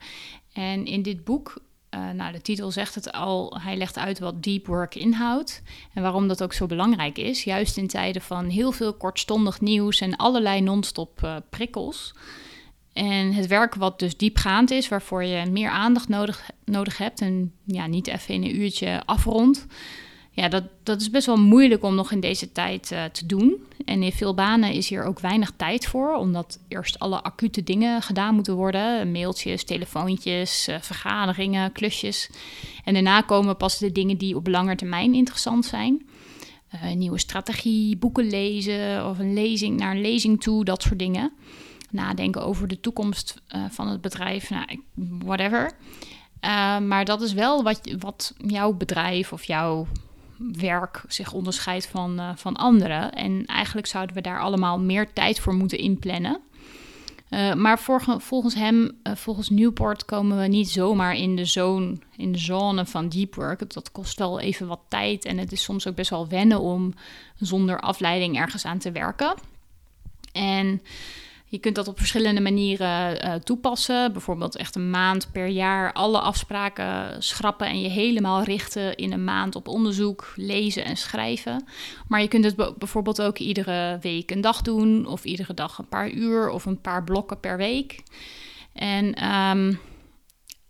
En 0.53 0.85
in 0.85 1.01
dit 1.01 1.23
boek 1.23 1.61
uh, 1.93 2.09
nou, 2.09 2.31
de 2.31 2.41
titel 2.41 2.71
zegt 2.71 2.95
het 2.95 3.11
al, 3.11 3.57
hij 3.59 3.77
legt 3.77 3.97
uit 3.97 4.19
wat 4.19 4.43
deep 4.43 4.67
work 4.67 4.95
inhoudt 4.95 5.61
en 5.93 6.01
waarom 6.01 6.27
dat 6.27 6.43
ook 6.43 6.53
zo 6.53 6.65
belangrijk 6.65 7.17
is. 7.17 7.43
Juist 7.43 7.77
in 7.77 7.87
tijden 7.87 8.21
van 8.21 8.45
heel 8.45 8.71
veel 8.71 8.93
kortstondig 8.93 9.61
nieuws 9.61 10.01
en 10.01 10.15
allerlei 10.15 10.61
non-stop 10.61 11.21
uh, 11.23 11.35
prikkels. 11.49 12.13
En 12.93 13.33
het 13.33 13.47
werk 13.47 13.75
wat 13.75 13.99
dus 13.99 14.17
diepgaand 14.17 14.71
is, 14.71 14.87
waarvoor 14.87 15.23
je 15.23 15.45
meer 15.45 15.69
aandacht 15.69 16.07
nodig, 16.07 16.49
nodig 16.65 16.97
hebt 16.97 17.21
en 17.21 17.53
ja, 17.65 17.87
niet 17.87 18.07
even 18.07 18.33
in 18.33 18.43
een 18.43 18.55
uurtje 18.55 19.01
afrondt. 19.05 19.65
Ja, 20.35 20.47
dat, 20.47 20.63
dat 20.83 21.01
is 21.01 21.09
best 21.09 21.25
wel 21.25 21.37
moeilijk 21.37 21.83
om 21.83 21.95
nog 21.95 22.11
in 22.11 22.19
deze 22.19 22.51
tijd 22.51 22.91
uh, 22.91 23.03
te 23.03 23.25
doen. 23.25 23.63
En 23.85 24.03
in 24.03 24.11
veel 24.11 24.33
banen 24.33 24.71
is 24.71 24.89
hier 24.89 25.03
ook 25.03 25.19
weinig 25.19 25.51
tijd 25.55 25.85
voor, 25.85 26.15
omdat 26.15 26.59
eerst 26.67 26.99
alle 26.99 27.23
acute 27.23 27.63
dingen 27.63 28.01
gedaan 28.01 28.35
moeten 28.35 28.55
worden: 28.55 29.11
mailtjes, 29.11 29.63
telefoontjes, 29.63 30.67
uh, 30.67 30.75
vergaderingen, 30.79 31.71
klusjes. 31.71 32.29
En 32.83 32.93
daarna 32.93 33.21
komen 33.21 33.57
pas 33.57 33.77
de 33.77 33.91
dingen 33.91 34.17
die 34.17 34.35
op 34.35 34.47
lange 34.47 34.75
termijn 34.75 35.13
interessant 35.13 35.65
zijn. 35.65 36.07
Een 36.81 36.97
nieuwe 36.97 37.19
strategie, 37.19 37.97
boeken 37.97 38.29
lezen 38.29 39.09
of 39.09 39.19
een 39.19 39.33
lezing 39.33 39.79
naar 39.79 39.95
een 39.95 40.01
lezing 40.01 40.41
toe, 40.41 40.65
dat 40.65 40.81
soort 40.81 40.99
dingen 40.99 41.31
nadenken 41.89 42.43
over 42.45 42.67
de 42.67 42.79
toekomst 42.79 43.41
van 43.69 43.87
het 43.87 44.01
bedrijf, 44.01 44.49
nou, 44.49 44.81
whatever. 45.25 45.71
Maar 46.87 47.05
dat 47.05 47.21
is 47.21 47.33
wel 47.33 47.63
wat, 47.63 47.95
wat 47.99 48.33
jouw 48.37 48.73
bedrijf 48.73 49.33
of 49.33 49.43
jouw 49.43 49.87
werk 50.51 51.03
zich 51.07 51.33
onderscheidt 51.33 51.87
van, 51.87 52.19
uh, 52.19 52.29
van 52.35 52.55
anderen. 52.55 53.11
En 53.11 53.45
eigenlijk 53.45 53.87
zouden 53.87 54.15
we 54.15 54.21
daar 54.21 54.39
allemaal 54.39 54.79
meer 54.79 55.13
tijd 55.13 55.39
voor 55.39 55.53
moeten 55.53 55.77
inplannen. 55.77 56.39
maar 57.55 57.79
volgens 58.17 58.55
hem, 58.55 58.91
volgens 59.03 59.49
Newport, 59.49 60.05
komen 60.05 60.37
we 60.37 60.47
niet 60.47 60.69
zomaar 60.69 61.15
in 61.15 61.35
de, 61.35 61.45
zone, 61.45 61.97
in 62.17 62.31
de 62.31 62.37
zone 62.37 62.85
van 62.85 63.09
deep 63.09 63.35
work. 63.35 63.73
Dat 63.73 63.91
kost 63.91 64.19
wel 64.19 64.39
even 64.39 64.67
wat 64.67 64.79
tijd 64.87 65.25
en 65.25 65.37
het 65.37 65.51
is 65.51 65.63
soms 65.63 65.87
ook 65.87 65.95
best 65.95 66.09
wel 66.09 66.27
wennen 66.27 66.59
om 66.59 66.93
zonder 67.35 67.79
afleiding 67.79 68.37
ergens 68.37 68.65
aan 68.65 68.77
te 68.77 68.91
werken. 68.91 69.33
En 70.31 70.81
je 71.53 71.59
kunt 71.59 71.75
dat 71.75 71.87
op 71.87 71.97
verschillende 71.97 72.41
manieren 72.41 73.25
uh, 73.25 73.33
toepassen. 73.33 74.11
Bijvoorbeeld 74.11 74.55
echt 74.55 74.75
een 74.75 74.89
maand 74.89 75.31
per 75.31 75.47
jaar 75.47 75.93
alle 75.93 76.19
afspraken 76.19 77.23
schrappen 77.23 77.67
en 77.67 77.81
je 77.81 77.89
helemaal 77.89 78.43
richten 78.43 78.95
in 78.95 79.11
een 79.11 79.23
maand 79.23 79.55
op 79.55 79.67
onderzoek, 79.67 80.33
lezen 80.35 80.85
en 80.85 80.97
schrijven. 80.97 81.65
Maar 82.07 82.21
je 82.21 82.27
kunt 82.27 82.45
het 82.45 82.77
bijvoorbeeld 82.77 83.21
ook 83.21 83.37
iedere 83.37 83.97
week 84.01 84.31
een 84.31 84.41
dag 84.41 84.61
doen, 84.61 85.05
of 85.07 85.23
iedere 85.23 85.53
dag 85.53 85.77
een 85.77 85.87
paar 85.87 86.09
uur 86.09 86.49
of 86.49 86.65
een 86.65 86.81
paar 86.81 87.03
blokken 87.03 87.39
per 87.39 87.57
week. 87.57 88.03
En 88.73 89.33
um, 89.33 89.79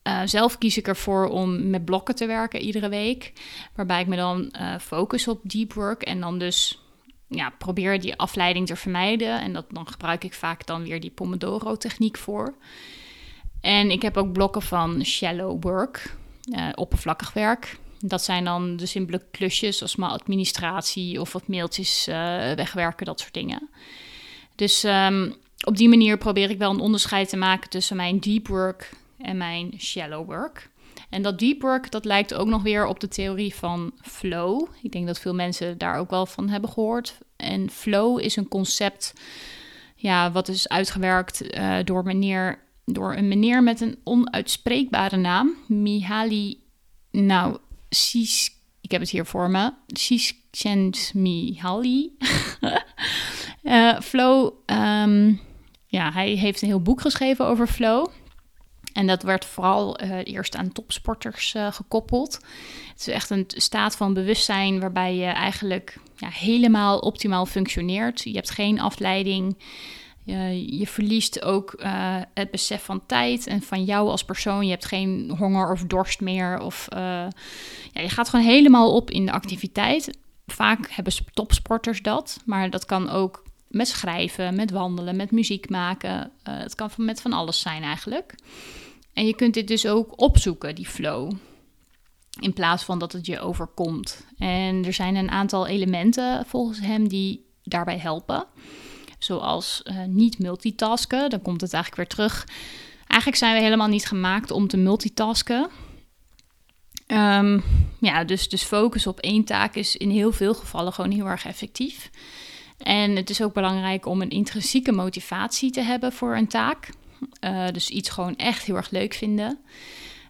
uh, 0.08 0.22
zelf 0.26 0.58
kies 0.58 0.78
ik 0.78 0.88
ervoor 0.88 1.28
om 1.28 1.70
met 1.70 1.86
blokken 1.86 2.16
te 2.16 2.26
werken 2.26 2.62
iedere 2.62 2.90
week, 2.90 3.34
waarbij 3.76 4.02
ik 4.02 4.08
me 4.08 4.16
dan 4.16 4.54
uh, 4.60 4.78
focus 4.80 5.28
op 5.28 5.40
deep 5.44 5.74
work 5.74 6.02
en 6.02 6.20
dan 6.20 6.40
dus 6.40 6.83
ja, 7.28 7.50
probeer 7.58 8.02
die 8.02 8.16
afleiding 8.16 8.68
te 8.68 8.76
vermijden. 8.76 9.42
En 9.42 9.54
dat, 9.54 9.66
dan 9.70 9.88
gebruik 9.88 10.24
ik 10.24 10.34
vaak 10.34 10.66
dan 10.66 10.84
weer 10.84 11.00
die 11.00 11.12
Pomodoro-techniek 11.12 12.18
voor. 12.18 12.54
En 13.62 13.92
ik 13.92 14.02
heb 14.02 14.18
ook 14.18 14.32
blokken 14.32 14.62
van 14.62 15.06
shallow 15.06 15.64
work, 15.64 16.16
uh, 16.46 16.70
oppervlakkig 16.76 17.34
werk. 17.34 17.78
Dat 18.00 18.24
zijn 18.24 18.44
dan 18.44 18.76
de 18.76 18.86
simpele 18.86 19.22
klusjes, 19.32 19.78
zoals 19.78 19.96
maar 19.96 20.10
administratie 20.10 21.22
of 21.22 21.34
wat 21.34 21.48
mailtjes 21.48 22.08
uh, 22.08 22.16
wegwerken, 22.52 23.06
dat 23.06 23.20
soort 23.20 23.34
dingen. 23.34 23.70
Dus 24.56 24.84
um, 24.84 25.36
op 25.66 25.78
die 25.78 25.90
manier 25.90 26.18
probeer 26.18 26.50
ik 26.50 26.58
wel 26.58 26.72
een 26.72 26.80
onderscheid 26.80 27.30
te 27.30 27.38
maken 27.38 27.70
tussen 27.70 27.96
mijn 27.96 28.20
deep 28.20 28.48
work 28.48 28.92
en 29.18 29.38
mijn 29.38 29.74
shallow 29.78 30.26
work. 30.26 30.70
En 31.14 31.22
dat 31.22 31.40
deep 31.40 31.62
work, 31.62 31.92
dat 31.92 32.06
lijkt 32.06 32.34
ook 32.34 32.48
nog 32.48 32.64
weer 32.64 32.86
op 32.86 33.00
de 33.00 33.08
theorie 33.08 33.56
van 33.56 33.94
flow. 34.02 34.68
Ik 34.82 34.92
denk 34.92 35.08
dat 35.08 35.20
veel 35.20 35.34
mensen 35.34 35.78
daar 35.78 35.98
ook 35.98 36.10
wel 36.10 36.26
van 36.26 36.50
hebben 36.50 36.70
gehoord. 36.70 37.18
En 37.36 37.70
flow 37.70 38.20
is 38.20 38.36
een 38.36 38.48
concept 38.48 39.14
ja, 39.96 40.32
wat 40.32 40.48
is 40.48 40.70
uitgewerkt 40.70 41.58
uh, 41.58 41.78
door, 41.84 42.04
meneer, 42.04 42.60
door 42.86 43.16
een 43.16 43.28
meneer 43.28 43.64
met 43.64 43.82
een 43.82 43.98
onuitspreekbare 44.04 45.18
naam. 45.18 45.56
Mihaly, 45.68 46.58
nou, 47.12 47.58
Sis, 47.90 48.52
ik 48.82 48.92
heb 48.92 49.02
het 49.02 49.10
hier 49.10 49.26
voor 49.26 49.50
me. 49.50 49.74
Csikszentmihalyi. 49.88 52.18
uh, 53.64 54.00
flow, 54.10 54.54
um, 54.66 55.40
ja, 55.86 56.12
hij 56.12 56.30
heeft 56.30 56.62
een 56.62 56.68
heel 56.68 56.82
boek 56.82 57.02
geschreven 57.02 57.46
over 57.46 57.68
flow. 57.68 58.08
En 58.94 59.08
dat 59.08 59.24
werd 59.24 59.46
vooral 59.46 60.04
uh, 60.04 60.18
eerst 60.24 60.56
aan 60.56 60.72
topsporters 60.72 61.54
uh, 61.54 61.72
gekoppeld. 61.72 62.34
Het 62.92 63.00
is 63.00 63.08
echt 63.08 63.30
een 63.30 63.46
staat 63.48 63.96
van 63.96 64.14
bewustzijn 64.14 64.80
waarbij 64.80 65.16
je 65.16 65.26
eigenlijk 65.26 65.98
ja, 66.16 66.28
helemaal 66.30 67.00
optimaal 67.00 67.46
functioneert. 67.46 68.22
Je 68.24 68.34
hebt 68.34 68.50
geen 68.50 68.80
afleiding. 68.80 69.58
Uh, 70.26 70.70
je 70.80 70.88
verliest 70.88 71.42
ook 71.42 71.84
het 72.34 72.52
besef 72.52 72.84
van 72.84 73.06
tijd 73.06 73.48
en 73.48 73.62
van 73.62 73.84
jou 73.84 74.10
als 74.10 74.26
persoon. 74.26 74.66
Je 74.66 74.72
hebt 74.72 74.86
geen 74.86 75.34
honger 75.38 75.72
of 75.72 75.82
dorst 75.82 76.22
meer. 76.22 76.60
Of, 76.60 76.88
ja, 76.92 77.30
je 77.94 78.10
gaat 78.10 78.30
gewoon 78.30 78.46
helemaal 78.46 78.96
op 78.96 79.12
in 79.12 79.26
de 79.26 79.32
activiteit. 79.32 80.18
Vaak 80.48 80.90
hebben 80.90 81.14
topsporters 81.34 82.02
dat, 82.02 82.40
maar 82.46 82.70
dat 82.70 82.86
kan 82.86 83.10
ook 83.10 83.44
met 83.68 83.88
schrijven, 83.88 84.56
met 84.56 84.72
wandelen, 84.72 85.16
met 85.16 85.32
muziek 85.32 85.70
maken. 85.70 86.32
het 86.44 86.76
kan 86.76 86.90
met 86.98 87.22
van 87.22 87.34
alles 87.34 87.60
zijn 87.60 87.84
eigenlijk. 87.84 88.36
En 89.14 89.26
je 89.26 89.36
kunt 89.36 89.54
dit 89.54 89.68
dus 89.68 89.88
ook 89.88 90.22
opzoeken, 90.22 90.76
die 90.76 90.88
flow. 90.88 91.32
In 92.40 92.54
plaats 92.54 92.84
van 92.84 93.00
dat 93.00 93.12
het 93.12 93.26
je 93.26 93.40
overkomt. 93.40 94.26
En 94.38 94.86
er 94.86 94.94
zijn 94.94 95.16
een 95.16 95.32
aantal 95.32 95.68
elementen 95.68 96.46
volgens 96.46 96.80
hem 96.80 97.08
die 97.08 97.46
daarbij 97.64 97.98
helpen. 97.98 98.46
Zoals 99.20 99.82
uh, 99.84 100.04
niet 100.08 100.40
multitasken. 100.40 101.30
Dan 101.30 101.42
komt 101.42 101.62
het 101.62 101.74
eigenlijk 101.74 102.04
weer 102.04 102.16
terug. 102.18 102.48
Eigenlijk 103.08 103.42
zijn 103.42 103.56
we 103.56 103.64
helemaal 103.64 103.88
niet 103.88 104.06
gemaakt 104.08 104.52
om 104.52 104.68
te 104.68 104.78
multitasken. 104.78 105.70
Um, 107.08 107.64
ja, 108.00 108.24
dus, 108.24 108.50
dus 108.50 108.64
focus 108.64 109.08
op 109.08 109.20
één 109.20 109.44
taak 109.44 109.76
is 109.76 109.98
in 109.98 110.10
heel 110.10 110.32
veel 110.32 110.54
gevallen 110.54 110.94
gewoon 110.94 111.12
heel 111.12 111.26
erg 111.26 111.46
effectief. 111.46 112.10
En 112.78 113.16
het 113.16 113.30
is 113.30 113.42
ook 113.42 113.54
belangrijk 113.54 114.06
om 114.06 114.22
een 114.22 114.30
intrinsieke 114.30 114.92
motivatie 114.92 115.72
te 115.72 115.82
hebben 115.82 116.12
voor 116.12 116.36
een 116.36 116.48
taak. 116.48 116.90
Uh, 117.42 117.68
dus 117.72 117.90
iets 117.90 118.10
gewoon 118.10 118.36
echt 118.36 118.64
heel 118.64 118.76
erg 118.76 118.90
leuk 118.90 119.14
vinden. 119.14 119.60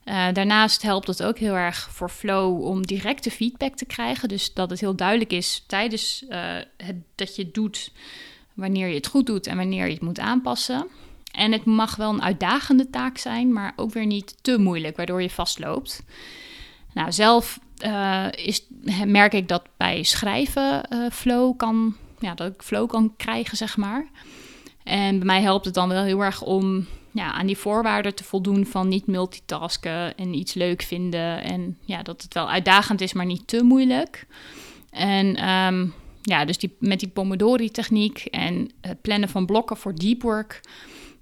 Uh, 0.05 0.27
daarnaast 0.33 0.81
helpt 0.81 1.07
het 1.07 1.23
ook 1.23 1.37
heel 1.37 1.53
erg 1.53 1.89
voor 1.91 2.09
flow 2.09 2.63
om 2.65 2.85
directe 2.85 3.31
feedback 3.31 3.75
te 3.75 3.85
krijgen. 3.85 4.29
Dus 4.29 4.53
dat 4.53 4.69
het 4.69 4.79
heel 4.79 4.95
duidelijk 4.95 5.31
is 5.31 5.63
tijdens 5.67 6.25
uh, 6.29 6.55
het, 6.77 6.95
dat 7.15 7.35
je 7.35 7.43
het 7.43 7.53
doet 7.53 7.91
wanneer 8.53 8.87
je 8.87 8.95
het 8.95 9.07
goed 9.07 9.25
doet 9.25 9.47
en 9.47 9.57
wanneer 9.57 9.85
je 9.85 9.93
het 9.93 10.01
moet 10.01 10.19
aanpassen. 10.19 10.87
En 11.31 11.51
het 11.51 11.65
mag 11.65 11.95
wel 11.95 12.13
een 12.13 12.21
uitdagende 12.21 12.89
taak 12.89 13.17
zijn, 13.17 13.53
maar 13.53 13.73
ook 13.75 13.93
weer 13.93 14.05
niet 14.05 14.35
te 14.41 14.57
moeilijk, 14.57 14.97
waardoor 14.97 15.21
je 15.21 15.29
vastloopt. 15.29 16.03
Nou, 16.93 17.11
zelf 17.11 17.59
is, 18.31 18.65
merk 19.05 19.33
ik 19.33 19.47
dat 19.47 19.63
bij 19.77 20.03
schrijven 20.03 20.87
flow 21.11 21.57
kan, 21.57 21.95
ja, 22.19 22.33
dat 22.33 22.53
ik 22.53 22.61
flow 22.61 22.89
kan 22.89 23.13
krijgen, 23.17 23.57
zeg 23.57 23.77
maar. 23.77 24.07
En 24.83 25.17
bij 25.17 25.25
mij 25.25 25.41
helpt 25.41 25.65
het 25.65 25.73
dan 25.73 25.89
wel 25.89 26.03
heel 26.03 26.23
erg 26.23 26.41
om 26.41 26.85
ja, 27.11 27.31
aan 27.31 27.45
die 27.45 27.57
voorwaarden 27.57 28.15
te 28.15 28.23
voldoen 28.23 28.65
van 28.65 28.87
niet 28.87 29.07
multitasken 29.07 30.17
en 30.17 30.33
iets 30.33 30.53
leuk 30.53 30.81
vinden. 30.81 31.43
En 31.43 31.77
ja, 31.81 32.03
dat 32.03 32.21
het 32.21 32.33
wel 32.33 32.49
uitdagend 32.49 33.01
is, 33.01 33.13
maar 33.13 33.25
niet 33.25 33.47
te 33.47 33.63
moeilijk. 33.63 34.25
En 34.89 35.49
um, 35.49 35.93
ja, 36.21 36.45
dus 36.45 36.57
die, 36.57 36.75
met 36.79 36.99
die 36.99 37.09
Pomodori-techniek 37.09 38.25
en 38.25 38.69
het 38.81 39.01
plannen 39.01 39.29
van 39.29 39.45
blokken 39.45 39.77
voor 39.77 39.95
deep 39.95 40.21
work 40.21 40.61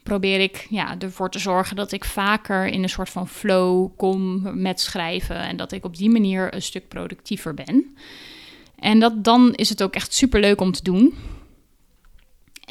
probeer 0.04 0.40
ik 0.40 0.68
ja, 0.70 0.96
ervoor 1.00 1.30
te 1.30 1.40
zorgen 1.40 1.76
dat 1.76 1.92
ik 1.92 2.06
vaker 2.06 2.66
in 2.66 2.84
een 2.84 2.90
soort 2.90 3.10
van 3.10 3.28
flow 3.28 3.90
kom 3.98 4.42
met 4.62 4.80
schrijven 4.80 5.40
en 5.40 5.58
dat 5.58 5.72
ik 5.72 5.86
op 5.86 5.98
die 5.98 6.10
manier 6.10 6.54
een 6.54 6.62
stuk 6.62 6.88
productiever 6.88 7.54
ben. 7.54 7.96
En 8.80 9.00
dat, 9.00 9.24
dan 9.24 9.54
is 9.54 9.70
het 9.70 9.84
ook 9.84 9.94
echt 9.94 10.14
super 10.14 10.40
leuk 10.40 10.62
om 10.62 10.72
te 10.72 10.84
doen. 10.84 11.14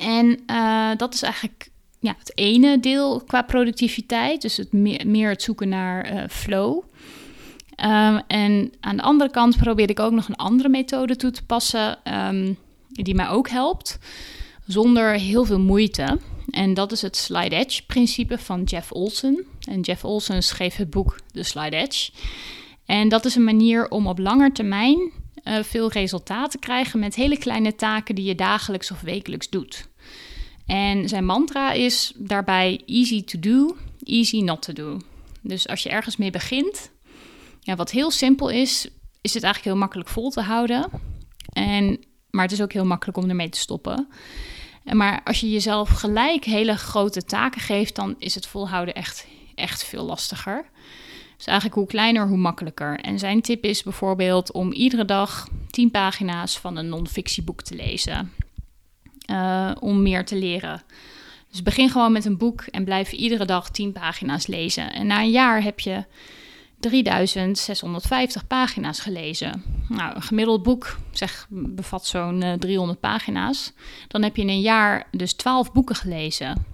En 0.01 0.41
uh, 0.47 0.91
dat 0.97 1.15
is 1.15 1.23
eigenlijk 1.23 1.71
ja, 2.01 2.15
het 2.19 2.33
ene 2.35 2.81
deel 2.81 3.23
qua 3.27 3.43
productiviteit. 3.43 4.43
Dus 4.43 4.57
het 4.57 4.73
meer, 4.73 5.07
meer 5.07 5.29
het 5.29 5.43
zoeken 5.43 5.69
naar 5.69 6.13
uh, 6.13 6.23
flow. 6.29 6.83
Um, 7.85 8.21
en 8.27 8.73
aan 8.81 8.97
de 8.97 9.03
andere 9.03 9.31
kant 9.31 9.57
probeer 9.57 9.91
ik 9.91 10.01
ook 10.01 10.13
nog 10.13 10.29
een 10.29 10.37
andere 10.37 10.69
methode 10.69 11.17
toe 11.17 11.31
te 11.31 11.45
passen. 11.45 11.99
Um, 12.29 12.57
die 12.89 13.15
mij 13.15 13.29
ook 13.29 13.49
helpt. 13.49 13.99
Zonder 14.67 15.13
heel 15.13 15.45
veel 15.45 15.61
moeite. 15.61 16.19
En 16.51 16.75
dat 16.75 16.93
is 16.93 17.03
het 17.03 17.17
Slide 17.17 17.57
Edge 17.57 17.87
principe 17.87 18.39
van 18.39 18.63
Jeff 18.63 18.93
Olson. 18.93 19.47
En 19.69 19.81
Jeff 19.81 20.05
Olson 20.05 20.43
schreef 20.43 20.77
het 20.77 20.91
boek 20.91 21.19
The 21.33 21.43
Slide 21.43 21.77
Edge. 21.77 22.11
En 22.87 23.09
dat 23.09 23.25
is 23.25 23.35
een 23.35 23.45
manier 23.45 23.89
om 23.89 24.07
op 24.07 24.19
lange 24.19 24.53
termijn 24.53 25.13
uh, 25.45 25.63
veel 25.63 25.91
resultaten 25.91 26.51
te 26.51 26.59
krijgen 26.59 26.99
met 26.99 27.15
hele 27.15 27.39
kleine 27.39 27.75
taken 27.75 28.15
die 28.15 28.25
je 28.25 28.35
dagelijks 28.35 28.91
of 28.91 29.01
wekelijks 29.01 29.49
doet. 29.49 29.89
En 30.71 31.09
zijn 31.09 31.25
mantra 31.25 31.73
is 31.73 32.13
daarbij 32.17 32.83
easy 32.87 33.25
to 33.25 33.39
do, 33.39 33.77
easy 34.05 34.41
not 34.41 34.63
to 34.63 34.73
do. 34.73 34.99
Dus 35.41 35.69
als 35.69 35.83
je 35.83 35.89
ergens 35.89 36.17
mee 36.17 36.31
begint, 36.31 36.91
ja, 37.61 37.77
wat 37.77 37.91
heel 37.91 38.11
simpel 38.11 38.49
is, 38.49 38.89
is 39.21 39.35
het 39.35 39.43
eigenlijk 39.43 39.65
heel 39.65 39.83
makkelijk 39.83 40.09
vol 40.09 40.31
te 40.31 40.41
houden. 40.41 40.91
En, 41.53 42.05
maar 42.31 42.43
het 42.43 42.53
is 42.53 42.63
ook 42.63 42.73
heel 42.73 42.85
makkelijk 42.85 43.19
om 43.19 43.29
ermee 43.29 43.49
te 43.49 43.59
stoppen. 43.59 44.09
En 44.85 44.97
maar 44.97 45.23
als 45.25 45.41
je 45.41 45.51
jezelf 45.51 45.89
gelijk 45.89 46.45
hele 46.45 46.77
grote 46.77 47.25
taken 47.25 47.61
geeft, 47.61 47.95
dan 47.95 48.15
is 48.19 48.35
het 48.35 48.47
volhouden 48.47 48.95
echt, 48.95 49.27
echt 49.55 49.85
veel 49.85 50.05
lastiger. 50.05 50.65
Dus 51.37 51.47
eigenlijk 51.47 51.79
hoe 51.79 51.87
kleiner, 51.87 52.29
hoe 52.29 52.37
makkelijker. 52.37 53.01
En 53.01 53.19
zijn 53.19 53.41
tip 53.41 53.65
is 53.65 53.83
bijvoorbeeld 53.83 54.53
om 54.53 54.73
iedere 54.73 55.05
dag 55.05 55.49
10 55.71 55.91
pagina's 55.91 56.59
van 56.59 56.77
een 56.77 56.89
non-fictieboek 56.89 57.63
te 57.63 57.75
lezen. 57.75 58.33
Uh, 59.31 59.71
om 59.81 60.03
meer 60.03 60.25
te 60.25 60.37
leren. 60.37 60.83
Dus 61.51 61.63
begin 61.63 61.91
gewoon 61.91 62.13
met 62.13 62.25
een 62.25 62.37
boek 62.37 62.63
en 62.63 62.85
blijf 62.85 63.13
iedere 63.13 63.45
dag 63.45 63.71
10 63.71 63.93
pagina's 63.93 64.47
lezen. 64.47 64.93
En 64.93 65.07
na 65.07 65.21
een 65.21 65.31
jaar 65.31 65.63
heb 65.63 65.81
je 65.81 66.05
3650 66.81 68.47
pagina's 68.47 69.01
gelezen. 69.01 69.63
Nou, 69.89 70.15
een 70.15 70.23
gemiddeld 70.23 70.63
boek 70.63 70.99
zeg, 71.11 71.47
bevat 71.51 72.07
zo'n 72.07 72.57
300 72.59 72.99
eh, 72.99 73.11
pagina's. 73.11 73.73
Dan 74.09 74.23
heb 74.23 74.37
je 74.37 74.43
in 74.43 74.49
een 74.49 74.61
jaar 74.61 75.07
dus 75.11 75.33
12 75.33 75.73
boeken 75.73 75.97
gelezen. 75.97 76.65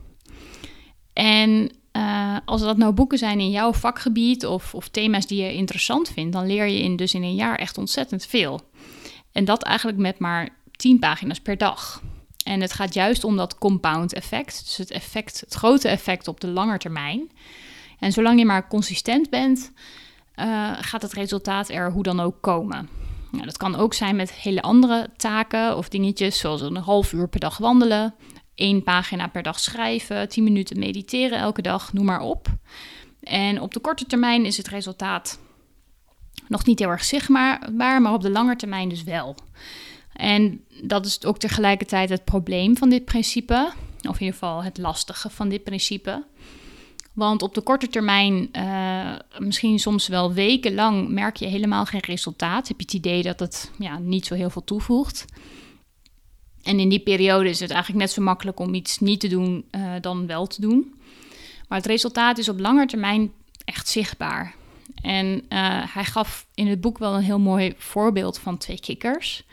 En 1.13 1.71
uh, 1.93 2.37
als 2.45 2.61
dat 2.61 2.77
nou 2.77 2.93
boeken 2.93 3.19
zijn 3.19 3.41
in 3.41 3.51
jouw 3.51 3.73
vakgebied 3.73 4.47
of, 4.47 4.75
of 4.75 4.89
thema's 4.89 5.27
die 5.27 5.43
je 5.43 5.55
interessant 5.55 6.09
vindt, 6.09 6.33
dan 6.33 6.47
leer 6.47 6.67
je 6.67 6.83
in, 6.83 6.97
dus 6.97 7.15
in 7.15 7.23
een 7.23 7.35
jaar 7.35 7.59
echt 7.59 7.79
ontzettend 7.79 8.27
veel. 8.27 8.61
En 9.33 9.45
dat 9.45 9.63
eigenlijk 9.63 9.99
met 9.99 10.19
maar 10.19 10.49
10 10.71 10.99
pagina's 10.99 11.41
per 11.41 11.59
dag. 11.59 12.03
En 12.47 12.61
het 12.61 12.73
gaat 12.73 12.95
juist 12.95 13.25
om 13.25 13.37
dat 13.37 13.59
compound 13.59 14.13
effect, 14.13 14.65
dus 14.65 14.77
het 14.77 14.91
effect, 14.91 15.41
het 15.41 15.55
grote 15.55 15.89
effect 15.89 16.29
op 16.29 16.41
de 16.41 16.47
lange 16.47 16.79
termijn. 16.79 17.31
En 17.99 18.13
zolang 18.13 18.39
je 18.39 18.45
maar 18.45 18.69
consistent 18.69 19.31
bent, 19.31 19.73
uh, 20.37 20.73
gaat 20.81 21.03
het 21.03 21.13
resultaat 21.13 21.69
er 21.69 21.93
hoe 21.93 22.03
dan 22.03 22.21
ook 22.21 22.41
komen. 22.41 22.89
Nou, 23.31 23.45
dat 23.45 23.57
kan 23.57 23.77
ook 23.77 23.95
zijn 23.95 24.17
met 24.17 24.33
hele 24.33 24.63
andere 24.63 25.11
taken 25.17 25.77
of 25.77 25.89
dingetjes, 25.89 26.39
zoals 26.39 26.61
een 26.61 26.77
half 26.77 27.13
uur 27.13 27.29
per 27.29 27.41
dag 27.41 27.59
wandelen, 27.59 28.15
één 28.55 28.83
pagina 28.83 29.27
per 29.27 29.43
dag 29.43 29.61
schrijven, 29.61 30.29
tien 30.29 30.45
minuten 30.45 30.79
mediteren 30.79 31.39
elke 31.39 31.63
dag, 31.63 31.93
noem 31.93 32.05
maar 32.05 32.21
op. 32.21 32.49
En 33.21 33.61
op 33.61 33.75
de 33.75 33.81
korte 33.81 34.07
termijn 34.07 34.45
is 34.45 34.57
het 34.57 34.69
resultaat 34.69 35.39
nog 36.49 36.65
niet 36.65 36.79
heel 36.79 36.91
erg 36.91 37.05
zichtbaar, 37.05 37.73
maar 38.03 38.13
op 38.13 38.23
de 38.23 38.31
lange 38.31 38.57
termijn 38.57 38.89
dus 38.89 39.05
wel. 39.05 39.37
En 40.17 40.65
dat 40.83 41.07
is 41.07 41.25
ook 41.25 41.39
tegelijkertijd 41.39 42.09
het 42.09 42.25
probleem 42.25 42.77
van 42.77 42.89
dit 42.89 43.05
principe, 43.05 43.73
of 43.97 44.15
in 44.15 44.25
ieder 44.25 44.33
geval 44.33 44.63
het 44.63 44.79
lastige 44.79 45.31
van 45.31 45.49
dit 45.49 45.65
principe. 45.65 46.25
Want 47.13 47.43
op 47.43 47.55
de 47.55 47.61
korte 47.61 47.89
termijn, 47.89 48.49
uh, 48.53 49.15
misschien 49.39 49.79
soms 49.79 50.09
wel 50.09 50.33
wekenlang, 50.33 51.09
merk 51.09 51.37
je 51.37 51.47
helemaal 51.47 51.85
geen 51.85 52.01
resultaat. 52.01 52.69
Heb 52.69 52.77
je 52.79 52.85
het 52.85 52.95
idee 52.95 53.23
dat 53.23 53.41
het 53.41 53.71
ja, 53.79 53.99
niet 53.99 54.27
zo 54.27 54.35
heel 54.35 54.51
veel 54.51 54.65
toevoegt. 54.65 55.25
En 56.63 56.81
in 56.81 56.89
die 56.89 57.01
periode 57.01 57.49
is 57.49 57.61
het 57.61 57.71
eigenlijk 57.71 58.01
net 58.01 58.11
zo 58.11 58.23
makkelijk 58.23 58.61
om 58.61 58.75
iets 58.75 58.99
niet 58.99 59.21
te 59.21 59.29
doen 59.29 59.65
uh, 59.71 59.93
dan 60.01 60.27
wel 60.27 60.47
te 60.47 60.61
doen. 60.61 60.95
Maar 61.69 61.79
het 61.79 61.87
resultaat 61.87 62.39
is 62.39 62.49
op 62.49 62.61
lange 62.61 62.87
termijn 62.87 63.33
echt 63.65 63.89
zichtbaar. 63.89 64.55
En 65.03 65.27
uh, 65.27 65.41
hij 65.95 66.05
gaf 66.05 66.47
in 66.55 66.67
het 66.67 66.81
boek 66.81 66.99
wel 66.99 67.15
een 67.15 67.23
heel 67.23 67.39
mooi 67.39 67.75
voorbeeld 67.77 68.39
van 68.39 68.59
twee 68.59 68.81
kikkers. 68.81 69.45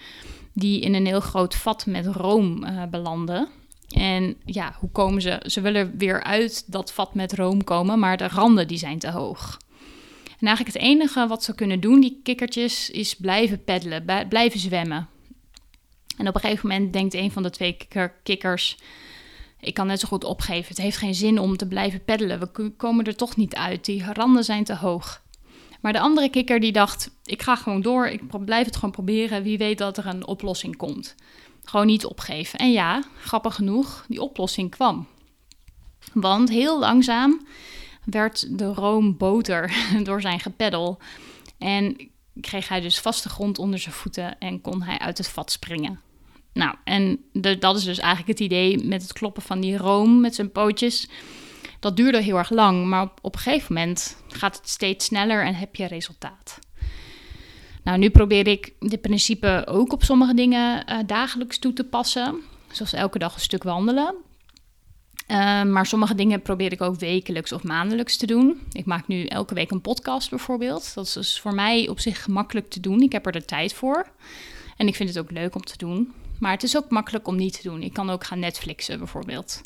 Die 0.54 0.82
in 0.82 0.94
een 0.94 1.06
heel 1.06 1.20
groot 1.20 1.56
vat 1.56 1.86
met 1.86 2.06
room 2.06 2.66
belanden. 2.92 3.48
En 3.96 4.36
ja, 4.46 4.76
hoe 4.80 4.90
komen 4.90 5.22
ze? 5.22 5.44
Ze 5.46 5.62
willen 5.62 5.98
weer 5.98 6.24
uit 6.24 6.72
dat 6.72 6.94
vat 6.94 7.14
met 7.14 7.34
room 7.34 7.64
komen, 7.64 8.00
maar 8.00 8.18
de 8.18 8.28
randen 8.28 8.68
die 8.68 8.78
zijn 8.78 9.00
te 9.00 9.12
hoog. 9.12 9.60
En 10.40 10.50
eigenlijk 10.50 10.78
het 10.78 10.86
enige 10.86 11.28
wat 11.28 11.44
ze 11.44 11.56
kunnen 11.56 11.80
doen, 11.80 12.02
die 12.02 12.20
kikkertjes, 12.24 12.90
is 12.90 13.16
blijven 13.16 13.64
peddelen, 13.64 14.28
blijven 14.30 14.60
zwemmen. 14.60 15.08
En 16.18 16.28
op 16.28 16.36
een 16.36 16.42
gegeven 16.42 16.70
moment 16.70 16.94
denkt 16.94 17.14
een 17.14 17.32
van 17.32 17.44
de 17.44 17.50
twee 17.50 17.78
kikkers: 18.24 18.78
Ik 19.60 19.74
kan 19.74 19.88
net 19.88 20.00
zo 20.00 20.08
goed 20.08 20.24
opgeven. 20.24 20.68
Het 20.68 20.78
heeft 20.78 20.98
geen 20.98 21.16
zin 21.16 21.40
om 21.40 21.58
te 21.58 21.68
blijven 21.68 22.04
peddelen. 22.04 22.40
We 22.40 22.70
komen 22.78 23.06
er 23.06 23.16
toch 23.16 23.36
niet 23.36 23.56
uit. 23.56 23.86
Die 23.86 24.14
randen 24.14 24.44
zijn 24.44 24.64
te 24.64 24.76
hoog. 24.76 25.23
Maar 25.84 25.94
de 25.94 26.00
andere 26.00 26.30
kikker 26.30 26.60
die 26.60 26.72
dacht: 26.72 27.12
Ik 27.24 27.42
ga 27.42 27.56
gewoon 27.56 27.82
door. 27.82 28.08
Ik 28.08 28.46
blijf 28.46 28.66
het 28.66 28.76
gewoon 28.76 28.92
proberen. 28.92 29.44
Wie 29.44 29.58
weet 29.58 29.78
dat 29.78 29.98
er 29.98 30.06
een 30.06 30.28
oplossing 30.28 30.76
komt. 30.76 31.16
Gewoon 31.64 31.86
niet 31.86 32.06
opgeven. 32.06 32.60
En 32.60 32.72
ja, 32.72 33.04
grappig 33.22 33.56
genoeg, 33.56 34.06
die 34.08 34.22
oplossing 34.22 34.72
kwam. 34.72 35.08
Want 36.14 36.50
heel 36.50 36.80
langzaam 36.80 37.48
werd 38.06 38.58
de 38.58 38.66
room 38.66 39.18
boter 39.18 39.74
door 40.04 40.22
zijn 40.22 40.40
gepeddel. 40.40 40.98
En 41.58 42.10
kreeg 42.42 42.68
hij 42.68 42.82
dus 42.82 43.00
vaste 43.00 43.30
grond 43.30 43.60
onder 43.60 43.80
zijn 43.80 43.96
voeten 43.96 44.40
en 44.40 44.62
kon 44.62 44.82
hij 44.82 45.00
uit 45.00 45.18
het 45.18 45.30
vat 45.30 45.52
springen. 45.52 46.00
Nou, 46.54 46.76
en 46.84 47.20
dat 47.60 47.78
is 47.78 47.84
dus 47.84 48.00
eigenlijk 48.00 48.40
het 48.40 48.48
idee 48.50 48.86
met 48.86 49.02
het 49.02 49.14
kloppen 49.14 49.44
van 49.44 49.60
die 49.60 49.78
room 49.78 50.22
met 50.22 50.36
zijn 50.36 50.52
pootjes. 50.52 51.08
Dat 51.84 51.96
duurde 51.96 52.22
heel 52.22 52.38
erg 52.38 52.50
lang, 52.50 52.86
maar 52.86 53.10
op, 53.22 53.34
een 53.36 53.42
gegeven 53.42 53.74
moment 53.74 54.18
gaat 54.28 54.58
het 54.58 54.70
steeds 54.70 55.06
sneller 55.06 55.46
en 55.46 55.56
heb 55.56 55.76
je 55.76 55.86
resultaat. 55.86 56.60
Nou, 57.84 57.98
nu 57.98 58.10
probeer 58.10 58.48
ik 58.48 58.74
dit 58.80 59.02
principe 59.02 59.64
ook 59.68 59.94
op 59.94 60.04
sommige 60.04 60.34
dingen 60.34 60.86
uh, 60.90 60.98
dagelijks 61.06 61.60
toe 61.60 61.74
te 61.74 61.84
passen. 61.84 62.42
Zoals 62.72 62.94
elke 62.94 63.20
dag 63.20 63.34
een 63.34 63.42
stuk 63.42 63.64
wandelen. 63.64 64.16
Uh, 65.28 65.64
maar 65.64 65.86
sommige 65.86 66.16
dingen 66.16 66.42
probeer 66.42 66.72
ik 66.72 66.82
ook 66.82 67.00
wekelijks 67.00 67.52
of 67.52 67.64
maandelijks 67.64 68.18
te 68.18 68.26
doen. 68.26 68.62
Ik 68.72 68.86
maak 68.86 69.08
nu 69.08 69.26
elke 69.26 69.54
week 69.54 69.72
een 69.72 69.82
podcast 69.82 70.30
bijvoorbeeld. 70.30 70.94
Dat 70.94 71.06
is 71.06 71.14
dus 71.14 71.40
voor 71.40 71.54
mij 71.54 71.88
op 71.88 72.00
zich 72.00 72.24
gemakkelijk 72.24 72.70
te 72.70 72.80
doen. 72.80 73.02
Ik 73.02 73.12
heb 73.12 73.26
er 73.26 73.32
de 73.32 73.46
tijd 73.46 73.74
voor. 73.74 74.08
En 74.78 74.88
ik 74.88 74.96
vind 74.96 75.10
het 75.10 75.20
ook 75.20 75.32
leuk 75.32 75.56
om 75.56 75.64
te 75.64 75.78
doen. 75.78 76.14
Maar 76.40 76.52
het 76.52 76.64
is 76.64 76.78
ook 76.78 76.90
makkelijk 76.90 77.28
om 77.28 77.36
niet 77.36 77.62
te 77.62 77.70
doen. 77.70 77.82
Ik 77.82 77.94
kan 77.94 78.10
ook 78.10 78.24
gaan 78.24 78.40
Netflixen 78.40 78.98
bijvoorbeeld. 78.98 79.62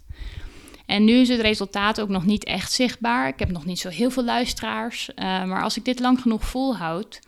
En 0.88 1.04
nu 1.04 1.14
is 1.14 1.30
het 1.30 1.40
resultaat 1.40 2.02
ook 2.02 2.10
nog 2.10 2.26
niet 2.26 2.44
echt 2.44 2.72
zichtbaar. 2.72 3.28
Ik 3.28 3.40
heb 3.40 3.52
nog 3.52 3.66
niet 3.66 3.80
zo 3.80 3.90
heel 3.90 4.10
veel 4.10 4.24
luisteraars. 4.24 5.10
Uh, 5.10 5.16
maar 5.44 5.64
als 5.64 5.78
ik 5.78 5.86
dit 5.86 6.00
lang 6.00 6.22
genoeg 6.22 6.46
volhoud, 6.46 7.20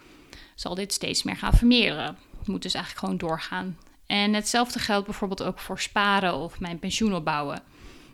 zal 0.56 0.76
dit 0.76 0.94
steeds 0.94 1.24
meer 1.24 1.36
gaan 1.36 1.54
vermeerderen. 1.54 2.18
Het 2.38 2.48
moet 2.48 2.62
dus 2.62 2.74
eigenlijk 2.74 3.06
gewoon 3.06 3.30
doorgaan. 3.30 3.78
En 4.06 4.34
hetzelfde 4.34 4.80
geldt 4.80 5.06
bijvoorbeeld 5.06 5.44
ook 5.44 5.60
voor 5.60 5.80
sparen 5.80 6.36
of 6.36 6.60
mijn 6.60 6.80
pensioen 6.80 7.16
opbouwen. 7.16 7.62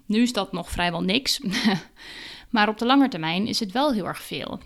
Nu 0.06 0.22
is 0.22 0.34
dat 0.34 0.52
nog 0.52 0.72
vrijwel 0.72 1.02
niks, 1.02 1.42
maar 2.50 2.70
op 2.70 2.78
de 2.78 2.86
lange 2.86 3.08
termijn 3.08 3.48
is 3.48 3.60
het 3.60 3.72
wel 3.72 3.94
heel 3.94 4.06
erg 4.06 4.22
veel. 4.22 4.60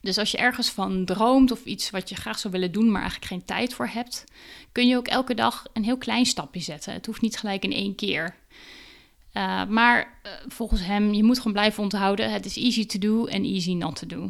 Dus 0.00 0.18
als 0.18 0.30
je 0.30 0.36
ergens 0.36 0.70
van 0.70 1.04
droomt 1.04 1.50
of 1.50 1.64
iets 1.64 1.90
wat 1.90 2.08
je 2.08 2.14
graag 2.14 2.38
zou 2.38 2.52
willen 2.52 2.72
doen, 2.72 2.90
maar 2.90 3.00
eigenlijk 3.00 3.30
geen 3.30 3.44
tijd 3.44 3.74
voor 3.74 3.86
hebt, 3.86 4.24
kun 4.72 4.88
je 4.88 4.96
ook 4.96 5.08
elke 5.08 5.34
dag 5.34 5.64
een 5.72 5.84
heel 5.84 5.98
klein 5.98 6.26
stapje 6.26 6.60
zetten. 6.60 6.92
Het 6.92 7.06
hoeft 7.06 7.20
niet 7.20 7.38
gelijk 7.38 7.64
in 7.64 7.72
één 7.72 7.94
keer. 7.94 8.34
Uh, 9.32 9.64
maar 9.64 10.20
uh, 10.26 10.32
volgens 10.48 10.84
hem, 10.84 11.12
je 11.12 11.24
moet 11.24 11.36
gewoon 11.36 11.52
blijven 11.52 11.82
onthouden: 11.82 12.32
het 12.32 12.44
is 12.44 12.56
easy 12.56 12.86
to 12.86 12.98
do 12.98 13.26
en 13.26 13.44
easy 13.44 13.72
not 13.74 13.96
to 13.96 14.06
do. 14.06 14.28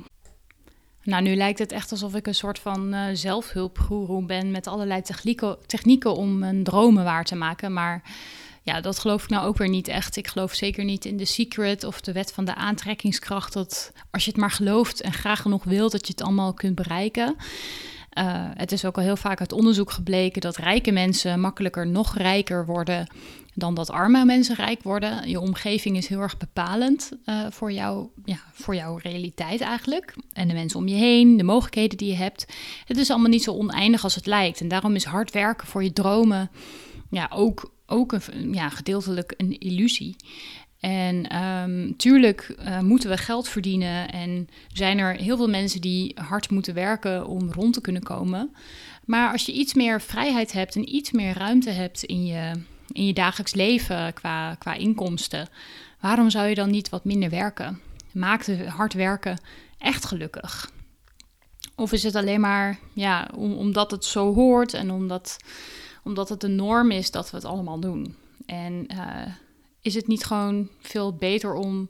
Nou, 1.02 1.22
nu 1.22 1.34
lijkt 1.34 1.58
het 1.58 1.72
echt 1.72 1.90
alsof 1.90 2.14
ik 2.14 2.26
een 2.26 2.34
soort 2.34 2.58
van 2.58 2.94
uh, 2.94 4.26
ben 4.26 4.50
met 4.50 4.66
allerlei 4.66 5.02
technieken, 5.02 5.56
technieken 5.66 6.14
om 6.14 6.38
mijn 6.38 6.64
dromen 6.64 7.04
waar 7.04 7.24
te 7.24 7.34
maken. 7.34 7.72
Maar 7.72 8.02
ja, 8.62 8.80
dat 8.80 8.98
geloof 8.98 9.22
ik 9.22 9.28
nou 9.28 9.46
ook 9.46 9.56
weer 9.56 9.68
niet 9.68 9.88
echt. 9.88 10.16
Ik 10.16 10.26
geloof 10.26 10.54
zeker 10.54 10.84
niet 10.84 11.04
in 11.04 11.16
de 11.16 11.24
secret 11.24 11.84
of 11.84 12.00
de 12.00 12.12
wet 12.12 12.32
van 12.32 12.44
de 12.44 12.54
aantrekkingskracht. 12.54 13.52
Dat 13.52 13.92
als 14.10 14.24
je 14.24 14.30
het 14.30 14.40
maar 14.40 14.50
gelooft 14.50 15.00
en 15.00 15.12
graag 15.12 15.42
genoeg 15.42 15.64
wilt, 15.64 15.92
dat 15.92 16.06
je 16.06 16.12
het 16.12 16.22
allemaal 16.22 16.54
kunt 16.54 16.74
bereiken. 16.74 17.36
Uh, 18.18 18.24
het 18.54 18.72
is 18.72 18.84
ook 18.84 18.96
al 18.96 19.02
heel 19.02 19.16
vaak 19.16 19.40
uit 19.40 19.52
onderzoek 19.52 19.90
gebleken 19.90 20.40
dat 20.40 20.56
rijke 20.56 20.92
mensen 20.92 21.40
makkelijker 21.40 21.86
nog 21.86 22.16
rijker 22.16 22.66
worden 22.66 23.06
dan 23.54 23.74
dat 23.74 23.90
arme 23.90 24.24
mensen 24.24 24.54
rijk 24.54 24.82
worden. 24.82 25.28
Je 25.28 25.40
omgeving 25.40 25.96
is 25.96 26.06
heel 26.06 26.20
erg 26.20 26.36
bepalend 26.36 27.10
uh, 27.26 27.46
voor, 27.50 27.72
jou, 27.72 28.08
ja, 28.24 28.40
voor 28.52 28.74
jouw 28.74 28.96
realiteit 28.96 29.60
eigenlijk. 29.60 30.14
En 30.32 30.48
de 30.48 30.54
mensen 30.54 30.78
om 30.78 30.88
je 30.88 30.94
heen, 30.94 31.36
de 31.36 31.42
mogelijkheden 31.42 31.98
die 31.98 32.08
je 32.08 32.16
hebt. 32.16 32.46
Het 32.84 32.96
is 32.96 33.10
allemaal 33.10 33.30
niet 33.30 33.42
zo 33.42 33.52
oneindig 33.52 34.04
als 34.04 34.14
het 34.14 34.26
lijkt. 34.26 34.60
En 34.60 34.68
daarom 34.68 34.94
is 34.94 35.04
hard 35.04 35.30
werken 35.30 35.66
voor 35.66 35.84
je 35.84 35.92
dromen 35.92 36.50
ja, 37.10 37.30
ook, 37.32 37.72
ook 37.86 38.12
een, 38.12 38.52
ja, 38.52 38.68
gedeeltelijk 38.68 39.34
een 39.36 39.58
illusie. 39.58 40.16
En 40.82 41.42
um, 41.42 41.96
tuurlijk 41.96 42.54
uh, 42.58 42.80
moeten 42.80 43.10
we 43.10 43.16
geld 43.16 43.48
verdienen 43.48 44.12
en 44.12 44.48
zijn 44.72 44.98
er 44.98 45.14
heel 45.14 45.36
veel 45.36 45.48
mensen 45.48 45.80
die 45.80 46.16
hard 46.20 46.50
moeten 46.50 46.74
werken 46.74 47.26
om 47.26 47.52
rond 47.52 47.74
te 47.74 47.80
kunnen 47.80 48.02
komen. 48.02 48.54
Maar 49.04 49.32
als 49.32 49.46
je 49.46 49.52
iets 49.52 49.74
meer 49.74 50.00
vrijheid 50.00 50.52
hebt 50.52 50.76
en 50.76 50.94
iets 50.94 51.10
meer 51.10 51.38
ruimte 51.38 51.70
hebt 51.70 52.02
in 52.02 52.26
je, 52.26 52.52
in 52.92 53.06
je 53.06 53.12
dagelijks 53.12 53.54
leven 53.54 54.12
qua, 54.12 54.54
qua 54.54 54.74
inkomsten, 54.74 55.48
waarom 56.00 56.30
zou 56.30 56.48
je 56.48 56.54
dan 56.54 56.70
niet 56.70 56.88
wat 56.88 57.04
minder 57.04 57.30
werken? 57.30 57.80
Maakt 58.12 58.64
hard 58.64 58.92
werken 58.92 59.40
echt 59.78 60.04
gelukkig? 60.04 60.70
Of 61.76 61.92
is 61.92 62.02
het 62.02 62.14
alleen 62.14 62.40
maar 62.40 62.78
ja, 62.92 63.28
om, 63.34 63.52
omdat 63.52 63.90
het 63.90 64.04
zo 64.04 64.34
hoort 64.34 64.74
en 64.74 64.90
omdat, 64.90 65.36
omdat 66.04 66.28
het 66.28 66.40
de 66.40 66.48
norm 66.48 66.90
is 66.90 67.10
dat 67.10 67.30
we 67.30 67.36
het 67.36 67.46
allemaal 67.46 67.80
doen? 67.80 68.16
En 68.46 68.86
uh, 68.92 69.32
is 69.82 69.94
het 69.94 70.06
niet 70.06 70.24
gewoon 70.24 70.68
veel 70.80 71.14
beter 71.14 71.54
om 71.54 71.88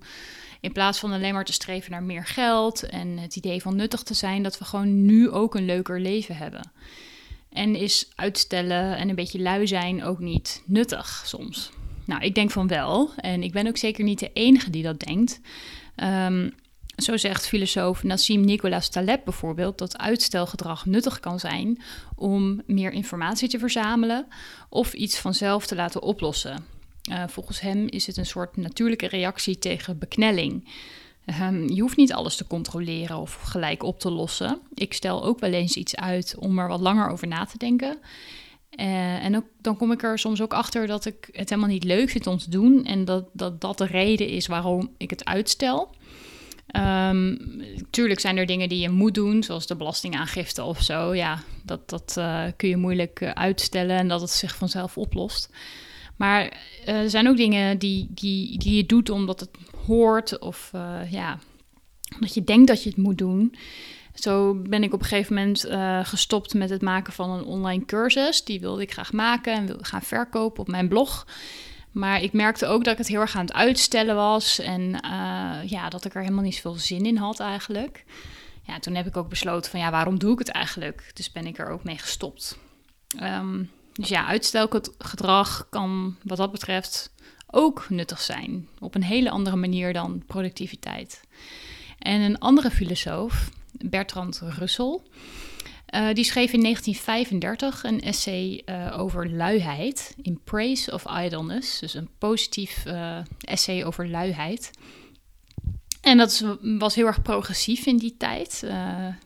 In 0.61 0.73
plaats 0.73 0.99
van 0.99 1.13
alleen 1.13 1.35
maar 1.35 1.45
te 1.45 1.53
streven 1.53 1.91
naar 1.91 2.03
meer 2.03 2.27
geld 2.27 2.83
en 2.83 3.19
het 3.19 3.37
idee 3.37 3.63
van 3.63 3.77
nuttig 3.77 4.03
te 4.03 4.15
zijn, 4.15 4.43
dat 4.43 4.59
we 4.59 4.65
gewoon 4.65 5.05
nu 5.05 5.31
ook 5.31 5.55
een 5.55 5.65
leuker 5.65 6.01
leven 6.01 6.37
hebben. 6.37 6.73
En 7.53 7.77
is 7.77 8.11
uitstellen 8.15 8.97
en 8.97 9.09
een 9.09 9.15
beetje 9.15 9.41
lui 9.41 9.67
zijn 9.67 10.05
ook 10.05 10.19
niet 10.19 10.63
nuttig 10.67 11.23
soms? 11.27 11.71
Nou, 12.05 12.23
ik 12.23 12.35
denk 12.35 12.51
van 12.51 12.69
wel. 12.69 13.11
En 13.17 13.43
ik 13.43 13.53
ben 13.53 13.67
ook 13.67 13.77
zeker 13.77 14.05
niet 14.05 14.19
de 14.19 14.31
enige 14.33 14.71
die 14.71 14.83
dat 14.83 15.01
denkt. 15.01 15.41
Ehm, 15.95 16.51
zo 16.97 17.17
zegt 17.17 17.47
filosoof 17.47 18.03
Nassim 18.03 18.45
Nicholas 18.45 18.89
Taleb 18.89 19.25
bijvoorbeeld 19.25 19.79
dat 19.79 19.99
uitstelgedrag 19.99 20.87
nuttig 20.87 21.21
kan 21.21 21.41
zijn 21.41 21.83
om 22.15 22.63
meer 22.67 22.93
informatie 22.93 23.49
te 23.49 23.59
verzamelen 23.59 24.27
of 24.69 24.93
iets 24.93 25.19
vanzelf 25.19 25.67
te 25.67 25.75
laten 25.75 26.03
oplossen. 26.03 26.72
Uh, 27.11 27.25
volgens 27.29 27.61
hem 27.61 27.87
is 27.89 28.07
het 28.07 28.17
een 28.17 28.27
soort 28.27 28.57
natuurlijke 28.57 29.07
reactie 29.07 29.59
tegen 29.59 29.99
beknelling. 29.99 30.69
Um, 31.41 31.69
je 31.69 31.81
hoeft 31.81 31.97
niet 31.97 32.13
alles 32.13 32.37
te 32.37 32.47
controleren 32.47 33.17
of 33.17 33.35
gelijk 33.35 33.83
op 33.83 34.01
te 34.01 34.11
lossen. 34.11 34.61
Ik 34.75 34.93
stel 34.93 35.25
ook 35.25 35.41
wel 35.41 35.53
eens 35.53 35.77
iets 35.77 35.97
uit 35.97 36.35
om 36.39 36.59
er 36.59 36.69
wat 36.69 36.81
langer 36.81 37.09
over 37.09 37.29
na 37.29 37.45
te 37.45 37.59
denken. 37.59 37.99
Uh, 38.81 39.25
en 39.25 39.37
ook, 39.37 39.45
dan 39.61 39.77
kom 39.77 39.93
ik 39.93 40.03
er 40.03 40.19
soms 40.19 40.41
ook 40.41 40.55
achter 40.55 40.87
dat 40.87 41.05
ik 41.05 41.29
het 41.33 41.49
helemaal 41.49 41.71
niet 41.71 41.85
leuk 41.85 42.11
vind 42.11 42.27
om 42.27 42.39
te 42.39 42.51
doen. 42.51 42.85
En 42.85 43.05
dat 43.05 43.29
dat, 43.33 43.61
dat 43.61 43.79
de 43.79 43.87
reden 43.87 44.29
is 44.29 44.47
waarom 44.47 44.95
ik 44.97 45.11
het 45.11 45.25
uitstel. 45.25 45.95
Um, 46.77 47.39
tuurlijk 47.91 48.21
zijn 48.21 48.37
er 48.37 48.47
dingen 48.47 48.69
die 48.69 48.79
je 48.79 48.91
moet 48.91 49.15
doen, 49.15 49.43
zoals 49.43 49.67
de 49.67 49.77
belastingaangifte 49.77 50.63
of 50.63 50.83
zo. 50.83 51.15
Ja, 51.15 51.43
dat, 51.65 51.91
dat 51.91 52.15
uh, 52.19 52.45
kun 52.57 52.69
je 52.69 52.77
moeilijk 52.77 53.23
uitstellen 53.23 53.97
en 53.97 54.09
dat 54.09 54.21
het 54.21 54.31
zich 54.31 54.57
vanzelf 54.57 54.99
oplost. 54.99 55.51
Maar 56.23 56.53
uh, 56.89 57.01
er 57.01 57.11
zijn 57.11 57.29
ook 57.29 57.37
dingen 57.37 57.79
die, 57.79 58.07
die, 58.11 58.59
die 58.59 58.77
je 58.77 58.87
doet 58.87 59.11
omdat 59.11 59.41
het 59.41 59.51
hoort 59.87 60.39
of 60.39 60.71
ja, 61.11 61.39
omdat 62.15 62.35
je 62.35 62.45
denkt 62.45 62.69
dat 62.69 62.83
je 62.83 62.89
het 62.89 62.99
moet 62.99 63.19
doen. 63.19 63.55
Zo 64.15 64.55
ben 64.55 64.83
ik 64.83 64.93
op 64.93 65.01
een 65.01 65.07
gegeven 65.07 65.35
moment 65.35 65.67
gestopt 66.09 66.55
met 66.55 66.71
het 66.71 66.83
maken 66.83 67.13
van 67.13 67.31
een 67.31 67.45
online 67.45 67.85
cursus. 67.85 68.45
Die 68.45 68.61
wilde 68.61 68.83
ik 68.83 68.93
graag 68.93 69.13
maken 69.13 69.55
en 69.55 69.67
wilde 69.67 69.85
gaan 69.85 70.03
verkopen 70.03 70.61
op 70.61 70.69
mijn 70.69 70.89
blog. 70.89 71.27
Maar 71.91 72.23
ik 72.23 72.33
merkte 72.33 72.67
ook 72.67 72.85
dat 72.85 72.93
ik 72.93 72.99
het 72.99 73.09
heel 73.09 73.21
erg 73.21 73.37
aan 73.37 73.45
het 73.45 73.55
uitstellen 73.55 74.15
was. 74.15 74.59
En 74.59 74.91
ja, 75.67 75.89
dat 75.89 76.05
ik 76.05 76.15
er 76.15 76.23
helemaal 76.23 76.45
niet 76.45 76.55
zoveel 76.55 76.75
zin 76.75 77.07
in 77.07 77.17
had 77.17 77.41
eigenlijk. 77.41 78.05
Ja, 78.67 78.79
toen 78.79 78.95
heb 78.95 79.07
ik 79.07 79.17
ook 79.17 79.29
besloten 79.29 79.71
van 79.71 79.81
ja, 79.81 79.91
waarom 79.91 80.19
doe 80.19 80.33
ik 80.33 80.39
het 80.39 80.51
eigenlijk? 80.51 81.11
Dus 81.15 81.33
ben 81.33 81.47
ik 81.47 81.59
er 81.59 81.69
ook 81.69 81.85
mee 81.85 81.99
gestopt. 81.99 82.59
Um, 83.23 83.71
dus 83.93 84.09
ja, 84.09 84.27
uitstelgedrag 84.27 85.67
kan 85.71 86.17
wat 86.23 86.37
dat 86.37 86.53
betreft 86.53 87.13
ook 87.51 87.87
nuttig 87.89 88.21
zijn. 88.21 88.69
Op 88.79 88.95
een 88.95 89.03
hele 89.03 89.31
andere 89.31 89.57
manier 89.57 89.93
dan 89.93 90.23
productiviteit. 90.27 91.21
En 91.99 92.21
een 92.21 92.39
andere 92.39 92.71
filosoof, 92.71 93.51
Bertrand 93.73 94.43
Russell, 94.59 94.99
uh, 95.95 96.13
die 96.13 96.25
schreef 96.25 96.53
in 96.53 96.63
1935 96.63 97.85
een 97.85 98.01
essay 98.01 98.63
uh, 98.67 98.99
over 98.99 99.31
luiheid, 99.31 100.15
In 100.23 100.41
Praise 100.45 100.93
of 100.93 101.05
Idleness. 101.25 101.79
Dus 101.79 101.95
een 101.95 102.09
positief 102.19 102.85
uh, 102.87 103.19
essay 103.41 103.85
over 103.85 104.09
luiheid. 104.09 104.71
En 106.01 106.19
dat 106.19 106.45
was 106.61 106.95
heel 106.95 107.07
erg 107.07 107.23
progressief 107.23 107.87
in 107.87 107.97
die 107.97 108.15
tijd, 108.17 108.63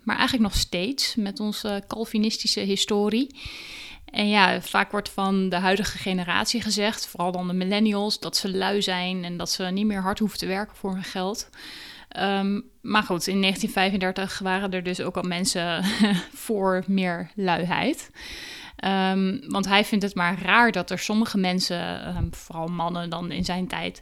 maar 0.02 0.16
eigenlijk 0.16 0.42
nog 0.42 0.56
steeds 0.56 1.14
met 1.14 1.40
onze 1.40 1.84
Calvinistische 1.86 2.60
historie. 2.60 3.34
En 4.06 4.28
ja, 4.28 4.60
vaak 4.60 4.90
wordt 4.90 5.08
van 5.08 5.48
de 5.48 5.56
huidige 5.56 5.98
generatie 5.98 6.60
gezegd, 6.60 7.06
vooral 7.06 7.32
dan 7.32 7.46
de 7.46 7.54
millennials, 7.54 8.20
dat 8.20 8.36
ze 8.36 8.56
lui 8.56 8.82
zijn 8.82 9.24
en 9.24 9.36
dat 9.36 9.50
ze 9.50 9.64
niet 9.64 9.86
meer 9.86 10.02
hard 10.02 10.18
hoeven 10.18 10.38
te 10.38 10.46
werken 10.46 10.76
voor 10.76 10.92
hun 10.92 11.04
geld. 11.04 11.50
Um, 12.18 12.64
maar 12.80 13.02
goed, 13.02 13.26
in 13.26 13.40
1935 13.40 14.38
waren 14.38 14.70
er 14.70 14.82
dus 14.82 15.00
ook 15.00 15.16
al 15.16 15.22
mensen 15.22 15.84
voor 16.46 16.84
meer 16.86 17.30
luiheid. 17.34 18.10
Um, 18.84 19.40
want 19.48 19.66
hij 19.66 19.84
vindt 19.84 20.04
het 20.04 20.14
maar 20.14 20.42
raar 20.42 20.72
dat 20.72 20.90
er 20.90 20.98
sommige 20.98 21.38
mensen, 21.38 22.08
um, 22.16 22.28
vooral 22.34 22.66
mannen 22.66 23.10
dan 23.10 23.30
in 23.30 23.44
zijn 23.44 23.66
tijd, 23.66 24.00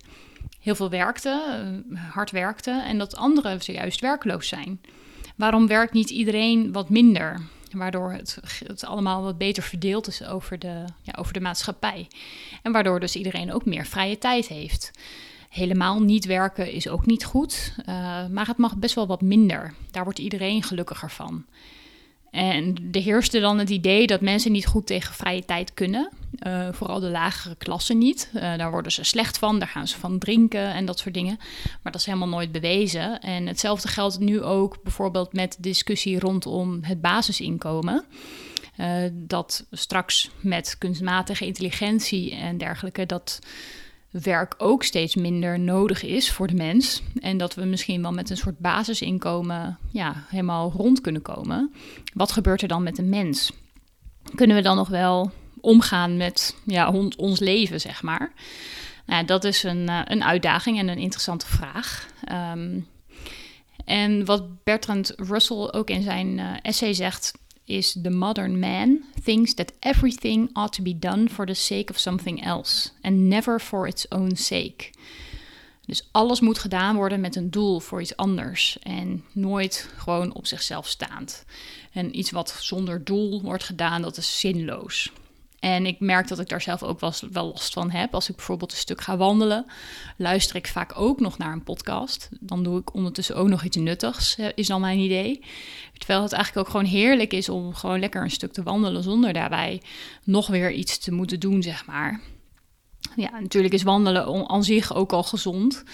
heel 0.61 0.75
veel 0.75 0.91
werkten, 0.91 1.85
uh, 1.91 2.01
hard 2.11 2.31
werkten, 2.31 2.85
en 2.85 2.99
dat 2.99 3.17
anderen 3.17 3.63
zojuist 3.63 4.01
werkloos 4.01 4.49
zijn. 4.49 4.81
Waarom 5.37 5.67
werkt 5.67 5.93
niet 5.93 6.11
iedereen 6.11 6.73
wat 6.73 6.89
minder? 6.89 7.41
Waardoor 7.75 8.13
het, 8.13 8.39
het 8.67 8.85
allemaal 8.85 9.23
wat 9.23 9.39
beter 9.39 9.63
verdeeld 9.63 10.07
is 10.07 10.25
over 10.25 10.59
de, 10.59 10.85
ja, 11.03 11.13
over 11.19 11.33
de 11.33 11.41
maatschappij. 11.41 12.09
En 12.63 12.73
waardoor 12.73 13.01
dus 13.01 13.17
iedereen 13.17 13.53
ook 13.53 13.65
meer 13.65 13.87
vrije 13.87 14.19
tijd 14.19 14.49
heeft. 14.49 14.91
Helemaal 15.49 16.03
niet 16.03 16.25
werken 16.25 16.73
is 16.73 16.89
ook 16.89 17.07
niet 17.07 17.25
goed, 17.25 17.75
uh, 17.79 17.87
maar 18.27 18.47
het 18.47 18.57
mag 18.57 18.77
best 18.77 18.95
wel 18.95 19.07
wat 19.07 19.21
minder. 19.21 19.75
Daar 19.91 20.05
wordt 20.05 20.19
iedereen 20.19 20.63
gelukkiger 20.63 21.11
van. 21.11 21.45
En 22.31 22.89
er 22.93 23.01
heerste 23.01 23.41
dan 23.41 23.59
het 23.59 23.71
idee 23.71 24.07
dat 24.07 24.21
mensen 24.21 24.53
niet 24.53 24.67
goed 24.67 24.87
tegen 24.87 25.15
vrije 25.15 25.45
tijd 25.45 25.75
kunnen. 25.75 26.11
Uh, 26.47 26.69
vooral 26.73 27.01
de 27.01 27.11
lagere 27.11 27.55
klassen 27.55 27.99
niet. 27.99 28.31
Uh, 28.35 28.41
daar 28.57 28.71
worden 28.71 28.93
ze 28.93 29.05
slecht 29.05 29.39
van, 29.39 29.59
daar 29.59 29.69
gaan 29.69 29.89
ze 29.89 29.99
van 29.99 30.19
drinken 30.19 30.75
en 30.75 30.85
dat 30.85 30.99
soort 30.99 31.15
dingen. 31.15 31.37
Maar 31.83 31.93
dat 31.93 32.01
is 32.01 32.07
helemaal 32.07 32.29
nooit 32.29 32.53
bewezen. 32.53 33.21
En 33.21 33.47
hetzelfde 33.47 33.89
geldt 33.89 34.19
nu 34.19 34.43
ook 34.43 34.83
bijvoorbeeld 34.83 35.33
met 35.33 35.57
discussie 35.61 36.19
rondom 36.19 36.79
het 36.83 37.01
basisinkomen. 37.01 38.05
Uh, 38.81 38.87
dat 39.13 39.67
straks 39.71 40.31
met 40.41 40.77
kunstmatige 40.79 41.47
intelligentie 41.47 42.35
en 42.35 42.59
dergelijke, 42.59 43.07
dat 43.07 43.39
werk 44.11 44.55
ook 44.59 44.83
steeds 44.83 45.15
minder 45.15 45.61
nodig 45.61 46.03
is 46.03 46.33
voor 46.33 46.47
de 46.47 46.55
mens. 46.55 47.03
En 47.21 47.39
dat 47.39 47.55
we 47.55 47.65
misschien 47.65 48.03
wel 48.03 48.13
met 48.13 48.31
een 48.31 48.37
soort 48.37 48.59
basisinkomen 48.59 49.79
ja, 49.93 50.25
helemaal 50.29 50.73
rond 50.77 51.01
kunnen 51.01 51.23
komen. 51.23 51.73
Wat 52.15 52.33
gebeurt 52.33 52.63
er 52.63 52.69
dan 52.69 52.83
met 52.83 52.97
de 52.97 53.03
mens? 53.03 53.53
Kunnen 54.35 54.57
we 54.57 54.63
dan 54.63 54.77
nog 54.77 54.89
wel 54.89 55.31
omgaan 55.65 56.17
met 56.17 56.57
ja, 56.65 56.93
ons 57.17 57.41
leven, 57.41 57.81
zeg 57.81 58.03
maar? 58.03 58.33
Nou, 59.07 59.25
dat 59.25 59.45
is 59.45 59.63
een, 59.63 59.89
uh, 59.89 60.01
een 60.05 60.25
uitdaging 60.25 60.79
en 60.79 60.89
een 60.89 60.99
interessante 60.99 61.47
vraag. 61.47 62.09
Um, 62.53 62.87
en 63.85 64.25
wat 64.25 64.65
Bertrand 64.65 65.13
Russell 65.17 65.69
ook 65.71 65.91
in 65.91 66.03
zijn 66.03 66.39
uh, 66.39 66.53
essay 66.63 66.95
zegt, 66.95 67.33
is 67.65 67.97
the 68.03 68.11
modern 68.11 68.59
man 68.59 69.05
thinks 69.25 69.55
that 69.55 69.73
everything 69.81 70.51
ought 70.53 70.73
to 70.73 70.83
be 70.83 70.99
done 70.99 71.29
for 71.29 71.47
the 71.47 71.55
sake 71.55 71.91
of 71.91 71.99
something 71.99 72.45
else 72.45 72.91
and 73.03 73.17
never 73.17 73.61
for 73.61 73.89
its 73.89 74.09
own 74.09 74.35
sake. 74.35 74.91
Dus 75.87 76.09
alles 76.13 76.41
moet 76.41 76.59
gedaan 76.59 76.97
worden 76.97 77.21
met 77.21 77.37
een 77.37 77.51
doel 77.51 77.81
voor 77.81 78.01
iets 78.01 78.17
anders 78.17 78.79
en 78.79 79.25
nooit 79.33 79.89
gewoon 79.97 80.35
op 80.35 80.47
zichzelf 80.47 80.89
staand. 80.89 81.45
En 81.93 82.19
iets 82.19 82.31
wat 82.31 82.57
zonder 82.61 83.05
doel 83.05 83.43
wordt 83.43 83.65
gedaan, 83.65 84.03
dat 84.03 84.17
is 84.17 84.41
zinloos. 84.41 85.13
En 85.65 85.87
ik 85.87 86.01
merk 86.01 86.29
dat 86.29 86.39
ik 86.39 86.49
daar 86.49 86.61
zelf 86.61 86.83
ook 86.83 87.01
wel, 87.01 87.13
last 87.33 87.73
van 87.73 87.91
heb. 87.91 88.15
Als 88.15 88.29
ik 88.29 88.37
bijvoorbeeld 88.37 88.73
een 88.73 88.79
stuk 88.79 89.01
ga 89.01 89.17
wandelen, 89.17 89.67
luister 90.17 90.57
ik 90.57 90.67
vaak 90.67 90.93
ook 90.97 91.21
nog 91.21 91.39
naar 91.39 91.53
een 91.53 91.63
podcast. 91.63 92.29
Dan 92.41 92.63
doe 92.63 92.81
ik 92.81 92.95
ondertussen 92.95 93.37
ook 93.37 93.49
nog 93.49 93.65
iets 93.65 93.77
nuttigs, 93.77 94.39
is 94.55 94.67
dan 94.67 94.81
mijn 94.81 94.99
idee. 94.99 95.45
Terwijl 95.99 96.23
het 96.23 96.33
eigenlijk 96.33 96.67
ook 96.67 96.73
gewoon 96.73 96.91
heerlijk 96.91 97.33
is 97.33 97.49
om 97.49 97.75
gewoon 97.75 97.99
lekker 97.99 98.23
een 98.23 98.31
stuk 98.31 98.53
te 98.53 98.63
wandelen 98.63 99.03
zonder 99.03 99.33
daarbij 99.33 99.83
nog 100.25 100.47
weer 100.47 100.73
iets 100.73 100.99
te 100.99 101.13
moeten 101.13 101.41
doen, 101.41 101.63
zeg 101.63 101.87
maar. 101.87 102.21
Ja, 103.17 103.41
natuurlijk 103.41 103.75
is 103.75 103.83
wandelen 103.83 104.49
aan 104.49 104.65
zich 104.65 104.95
ook 104.95 105.13
al 105.13 105.23
gezond. 105.23 105.85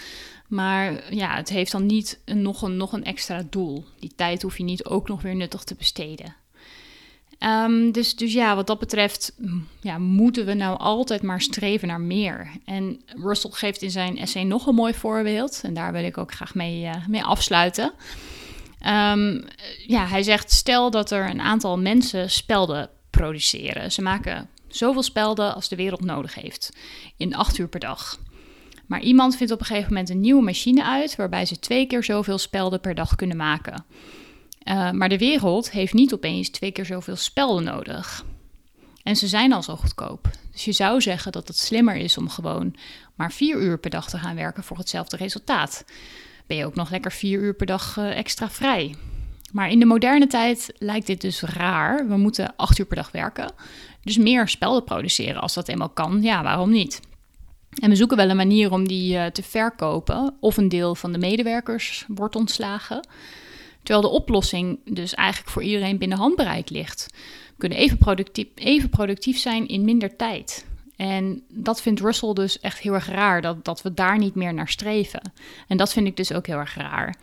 Maar 0.48 1.14
ja, 1.14 1.37
het 1.37 1.48
heeft 1.48 1.72
dan 1.72 1.87
niet 1.87 2.20
nog, 2.24 2.62
een, 2.62 2.76
nog 2.76 2.92
een 2.92 3.04
extra 3.04 3.42
doel. 3.50 3.85
Die 3.98 4.12
tijd 4.16 4.42
hoef 4.42 4.56
je 4.56 4.64
niet 4.64 4.85
ook 4.85 5.09
nog 5.09 5.22
weer 5.22 5.37
nuttig 5.37 5.64
te 5.64 5.74
besteden. 5.74 6.35
Um, 7.44 7.92
dus, 7.92 8.14
dus 8.14 8.33
ja, 8.33 8.55
wat 8.55 8.66
dat 8.66 8.79
betreft 8.79 9.33
ja, 9.81 9.98
moeten 9.98 10.46
we 10.46 10.55
nou 10.55 10.79
altijd 10.79 11.22
maar 11.22 11.40
streven 11.40 11.88
naar 11.88 12.00
meer. 12.00 12.50
En 12.64 13.00
Russell 13.07 13.50
geeft 13.50 13.83
in 13.83 13.90
zijn 13.90 14.18
essay 14.18 14.42
nog 14.42 14.66
een 14.66 14.74
mooi 14.74 14.94
voorbeeld. 14.94 15.61
En 15.62 15.74
daar 15.74 15.92
wil 15.92 16.05
ik 16.05 16.18
ook 16.18 16.33
graag 16.33 16.55
mee, 16.55 16.83
uh, 16.83 17.07
mee 17.07 17.24
afsluiten. 17.24 17.92
Um, 18.87 19.44
ja, 19.87 20.07
hij 20.07 20.22
zegt: 20.22 20.53
stel 20.53 20.90
dat 20.90 21.11
er 21.11 21.31
een 21.31 21.40
aantal 21.40 21.79
mensen 21.79 22.31
spelden 22.31 22.88
produceren. 23.11 23.92
Ze 23.92 24.03
maken 24.03 24.48
zoveel 24.68 25.03
spelden 25.03 25.55
als 25.55 25.68
de 25.68 25.76
wereld 25.76 26.05
nodig 26.05 26.35
heeft, 26.35 26.76
in 27.16 27.35
acht 27.35 27.59
uur 27.59 27.68
per 27.68 27.81
dag. 27.81 28.18
Maar 28.87 29.00
iemand 29.00 29.37
vindt 29.37 29.53
op 29.53 29.61
een 29.61 29.66
gegeven 29.66 29.88
moment 29.88 30.11
een 30.11 30.20
nieuwe 30.20 30.42
machine 30.42 30.85
uit 30.85 31.16
waarbij 31.16 31.46
ze 31.46 31.59
twee 31.59 31.87
keer 31.87 32.05
zoveel 32.05 32.38
spelden 32.38 32.81
per 32.81 32.94
dag 32.94 33.14
kunnen 33.14 33.37
maken. 33.37 33.85
Uh, 34.68 34.90
maar 34.90 35.09
de 35.09 35.18
wereld 35.18 35.70
heeft 35.70 35.92
niet 35.92 36.14
opeens 36.14 36.51
twee 36.51 36.70
keer 36.70 36.87
zoveel 36.87 37.16
spelden 37.16 37.64
nodig. 37.64 38.25
En 39.03 39.16
ze 39.16 39.29
zijn 39.29 39.53
al 39.53 39.62
zo 39.62 39.77
goedkoop. 39.77 40.31
Dus 40.53 40.64
je 40.64 40.73
zou 40.73 41.01
zeggen 41.01 41.33
dat 41.33 41.49
het 41.49 41.59
slimmer 41.59 41.96
is 41.96 42.18
om 42.18 42.29
gewoon 42.29 42.77
maar 43.14 43.33
vier 43.33 43.57
uur 43.57 43.79
per 43.79 43.90
dag 43.90 44.09
te 44.09 44.18
gaan 44.18 44.37
werken 44.37 44.64
voor 44.64 44.79
hetzelfde 44.79 45.16
resultaat. 45.16 45.85
Ben 46.46 46.57
je 46.57 46.66
ook 46.66 46.75
nog 46.75 46.90
lekker 46.90 47.12
vier 47.12 47.40
uur 47.40 47.55
per 47.55 47.66
dag 47.66 47.96
uh, 47.96 48.16
extra 48.16 48.51
vrij. 48.51 48.94
Maar 49.53 49.70
in 49.70 49.79
de 49.79 49.85
moderne 49.85 50.27
tijd 50.27 50.73
lijkt 50.79 51.07
dit 51.07 51.20
dus 51.20 51.40
raar. 51.40 52.09
We 52.09 52.16
moeten 52.16 52.57
acht 52.57 52.79
uur 52.79 52.87
per 52.87 52.96
dag 52.96 53.11
werken. 53.11 53.53
Dus 54.03 54.18
meer 54.18 54.49
spelden 54.49 54.85
produceren 54.85 55.40
als 55.40 55.55
dat 55.55 55.68
eenmaal 55.68 55.88
kan. 55.88 56.23
Ja, 56.23 56.42
waarom 56.42 56.70
niet? 56.70 57.01
En 57.83 57.90
we 57.90 57.96
zoeken 57.96 58.16
wel 58.16 58.31
een 58.31 58.37
manier 58.37 58.73
om 58.73 58.88
die 58.88 59.16
eh, 59.16 59.27
te 59.27 59.42
verkopen. 59.42 60.37
Of 60.40 60.57
een 60.57 60.68
deel 60.68 60.94
van 60.94 61.12
de 61.12 61.18
medewerkers 61.18 62.05
wordt 62.09 62.37
ontslagen. 62.37 63.07
Terwijl 63.83 64.09
de 64.09 64.14
oplossing 64.16 64.79
dus 64.85 65.14
eigenlijk 65.14 65.51
voor 65.51 65.62
iedereen 65.62 65.99
binnen 65.99 66.19
handbereik 66.19 66.71
ligt. 66.71 67.07
We 67.49 67.55
kunnen 67.59 67.79
even 67.79 67.99
productief, 67.99 68.47
even 68.55 68.88
productief 68.88 69.38
zijn 69.38 69.69
in 69.69 69.85
minder 69.85 70.16
tijd. 70.16 70.66
En 70.97 71.43
dat 71.49 71.83
vindt 71.83 72.01
Russell 72.01 72.33
dus 72.33 72.61
echt 72.61 72.79
heel 72.79 72.93
erg 72.93 73.09
raar, 73.09 73.43
dat, 73.43 73.64
dat 73.64 73.83
we 73.83 73.95
daar 73.95 74.19
niet 74.19 74.35
meer 74.35 74.55
naar 74.55 74.69
streven. 74.69 75.33
En 75.69 75.77
dat 75.77 75.93
vind 75.93 76.07
ik 76.07 76.16
dus 76.16 76.33
ook 76.33 76.47
heel 76.47 76.59
erg 76.59 76.75
raar. 76.75 77.16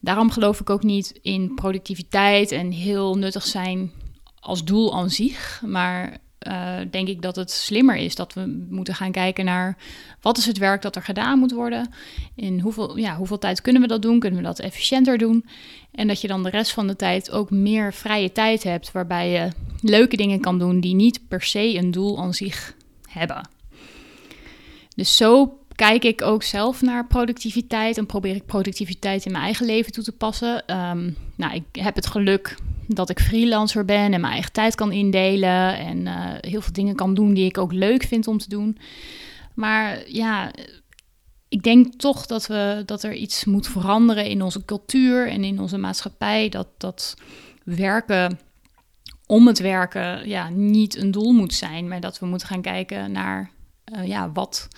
Daarom 0.00 0.30
geloof 0.30 0.60
ik 0.60 0.70
ook 0.70 0.82
niet 0.82 1.18
in 1.22 1.54
productiviteit 1.54 2.52
en 2.52 2.70
heel 2.70 3.14
nuttig 3.14 3.46
zijn 3.46 3.92
als 4.40 4.64
doel 4.64 4.94
aan 4.94 5.10
zich. 5.10 5.62
Maar 5.66 6.18
uh, 6.48 6.76
denk 6.90 7.08
ik 7.08 7.22
dat 7.22 7.36
het 7.36 7.50
slimmer 7.50 7.96
is 7.96 8.14
dat 8.14 8.32
we 8.32 8.66
moeten 8.70 8.94
gaan 8.94 9.12
kijken 9.12 9.44
naar 9.44 9.76
wat 10.20 10.38
is 10.38 10.46
het 10.46 10.58
werk 10.58 10.82
dat 10.82 10.96
er 10.96 11.02
gedaan 11.02 11.38
moet 11.38 11.52
worden. 11.52 11.90
In 12.34 12.60
hoeveel, 12.60 12.96
ja, 12.96 13.16
hoeveel 13.16 13.38
tijd 13.38 13.60
kunnen 13.60 13.82
we 13.82 13.88
dat 13.88 14.02
doen? 14.02 14.18
Kunnen 14.18 14.38
we 14.38 14.46
dat 14.46 14.58
efficiënter 14.58 15.18
doen? 15.18 15.46
En 15.90 16.06
dat 16.06 16.20
je 16.20 16.28
dan 16.28 16.42
de 16.42 16.50
rest 16.50 16.72
van 16.72 16.86
de 16.86 16.96
tijd 16.96 17.30
ook 17.30 17.50
meer 17.50 17.94
vrije 17.94 18.32
tijd 18.32 18.62
hebt, 18.62 18.92
waarbij 18.92 19.30
je 19.30 19.48
leuke 19.80 20.16
dingen 20.16 20.40
kan 20.40 20.58
doen 20.58 20.80
die 20.80 20.94
niet 20.94 21.28
per 21.28 21.42
se 21.42 21.74
een 21.74 21.90
doel 21.90 22.18
aan 22.18 22.34
zich 22.34 22.74
hebben. 23.08 23.48
Dus 24.94 25.16
zo 25.16 25.57
kijk 25.78 26.04
ik 26.04 26.22
ook 26.22 26.42
zelf 26.42 26.82
naar 26.82 27.06
productiviteit 27.06 27.98
en 27.98 28.06
probeer 28.06 28.34
ik 28.34 28.46
productiviteit 28.46 29.24
in 29.24 29.32
mijn 29.32 29.44
eigen 29.44 29.66
leven 29.66 29.92
toe 29.92 30.04
te 30.04 30.12
passen. 30.12 30.76
Um, 30.76 31.16
nou, 31.36 31.54
ik 31.54 31.80
heb 31.80 31.94
het 31.94 32.06
geluk 32.06 32.56
dat 32.86 33.10
ik 33.10 33.20
freelancer 33.20 33.84
ben 33.84 34.12
en 34.12 34.20
mijn 34.20 34.32
eigen 34.32 34.52
tijd 34.52 34.74
kan 34.74 34.92
indelen 34.92 35.78
en 35.78 36.06
uh, 36.06 36.14
heel 36.40 36.60
veel 36.60 36.72
dingen 36.72 36.94
kan 36.94 37.14
doen 37.14 37.34
die 37.34 37.44
ik 37.44 37.58
ook 37.58 37.72
leuk 37.72 38.02
vind 38.02 38.26
om 38.26 38.38
te 38.38 38.48
doen. 38.48 38.78
Maar 39.54 40.10
ja, 40.10 40.50
ik 41.48 41.62
denk 41.62 41.94
toch 41.94 42.26
dat, 42.26 42.46
we, 42.46 42.82
dat 42.86 43.02
er 43.02 43.14
iets 43.14 43.44
moet 43.44 43.68
veranderen 43.68 44.26
in 44.26 44.42
onze 44.42 44.64
cultuur 44.64 45.28
en 45.28 45.44
in 45.44 45.60
onze 45.60 45.78
maatschappij. 45.78 46.48
Dat, 46.48 46.68
dat 46.78 47.14
werken 47.64 48.38
om 49.26 49.46
het 49.46 49.58
werken 49.58 50.28
ja, 50.28 50.48
niet 50.48 50.96
een 50.96 51.10
doel 51.10 51.32
moet 51.32 51.54
zijn, 51.54 51.88
maar 51.88 52.00
dat 52.00 52.18
we 52.18 52.26
moeten 52.26 52.48
gaan 52.48 52.62
kijken 52.62 53.12
naar 53.12 53.50
uh, 53.94 54.06
ja, 54.06 54.32
wat, 54.32 54.68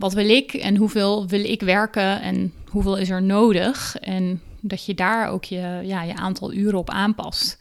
wat 0.00 0.12
wil 0.12 0.28
ik 0.28 0.52
en 0.52 0.76
hoeveel 0.76 1.28
wil 1.28 1.44
ik 1.44 1.60
werken 1.60 2.20
en 2.20 2.52
hoeveel 2.68 2.96
is 2.96 3.10
er 3.10 3.22
nodig. 3.22 3.96
En 3.96 4.40
dat 4.60 4.84
je 4.84 4.94
daar 4.94 5.28
ook 5.28 5.44
je, 5.44 5.80
ja, 5.82 6.02
je 6.02 6.14
aantal 6.14 6.52
uren 6.52 6.78
op 6.78 6.90
aanpast. 6.90 7.56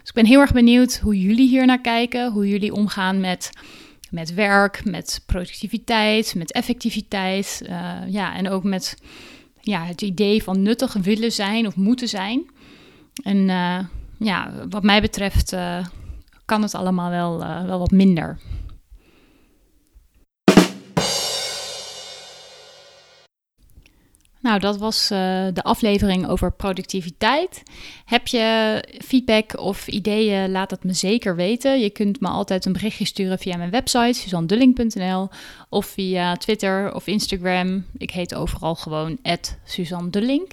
Dus 0.00 0.08
ik 0.08 0.14
ben 0.14 0.26
heel 0.26 0.40
erg 0.40 0.52
benieuwd 0.52 0.98
hoe 0.98 1.20
jullie 1.20 1.48
hier 1.48 1.66
naar 1.66 1.80
kijken, 1.80 2.32
hoe 2.32 2.48
jullie 2.48 2.74
omgaan 2.74 3.20
met, 3.20 3.50
met 4.10 4.34
werk, 4.34 4.84
met 4.84 5.22
productiviteit, 5.26 6.34
met 6.34 6.52
effectiviteit. 6.52 7.62
Uh, 7.68 7.92
ja, 8.08 8.36
en 8.36 8.48
ook 8.48 8.64
met 8.64 8.96
ja, 9.60 9.84
het 9.84 10.02
idee 10.02 10.42
van 10.42 10.62
nuttig 10.62 10.92
willen 10.92 11.32
zijn 11.32 11.66
of 11.66 11.76
moeten 11.76 12.08
zijn. 12.08 12.50
En 13.22 13.36
uh, 13.36 13.78
ja, 14.18 14.52
wat 14.68 14.82
mij 14.82 15.00
betreft 15.00 15.52
uh, 15.52 15.86
kan 16.44 16.62
het 16.62 16.74
allemaal 16.74 17.10
wel, 17.10 17.38
wel 17.66 17.78
wat 17.78 17.90
minder. 17.90 18.38
Nou, 24.40 24.58
dat 24.58 24.78
was 24.78 25.10
uh, 25.10 25.18
de 25.52 25.62
aflevering 25.62 26.28
over 26.28 26.52
productiviteit. 26.52 27.62
Heb 28.04 28.26
je 28.26 28.84
feedback 29.04 29.58
of 29.58 29.86
ideeën, 29.86 30.50
laat 30.50 30.70
het 30.70 30.84
me 30.84 30.92
zeker 30.92 31.36
weten. 31.36 31.80
Je 31.80 31.90
kunt 31.90 32.20
me 32.20 32.28
altijd 32.28 32.64
een 32.64 32.72
berichtje 32.72 33.04
sturen 33.04 33.38
via 33.38 33.56
mijn 33.56 33.70
website, 33.70 34.12
suzandulling.nl, 34.12 35.28
of 35.68 35.86
via 35.86 36.36
Twitter 36.36 36.94
of 36.94 37.06
Instagram. 37.06 37.84
Ik 37.96 38.10
heet 38.10 38.34
overal 38.34 38.74
gewoon 38.74 39.18
@suzandulling. 39.64 40.52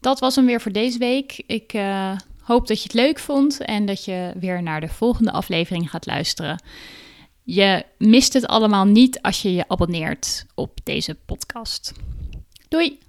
Dat 0.00 0.20
was 0.20 0.36
hem 0.36 0.46
weer 0.46 0.60
voor 0.60 0.72
deze 0.72 0.98
week. 0.98 1.42
Ik 1.46 1.72
uh, 1.72 2.12
hoop 2.40 2.66
dat 2.66 2.76
je 2.76 2.82
het 2.82 2.94
leuk 2.94 3.18
vond 3.18 3.60
en 3.60 3.86
dat 3.86 4.04
je 4.04 4.32
weer 4.40 4.62
naar 4.62 4.80
de 4.80 4.88
volgende 4.88 5.32
aflevering 5.32 5.90
gaat 5.90 6.06
luisteren. 6.06 6.62
Je 7.42 7.84
mist 7.98 8.32
het 8.32 8.46
allemaal 8.46 8.84
niet 8.84 9.22
als 9.22 9.42
je 9.42 9.54
je 9.54 9.68
abonneert 9.68 10.46
op 10.54 10.78
deze 10.84 11.14
podcast. 11.14 11.92
Doei! 12.70 13.00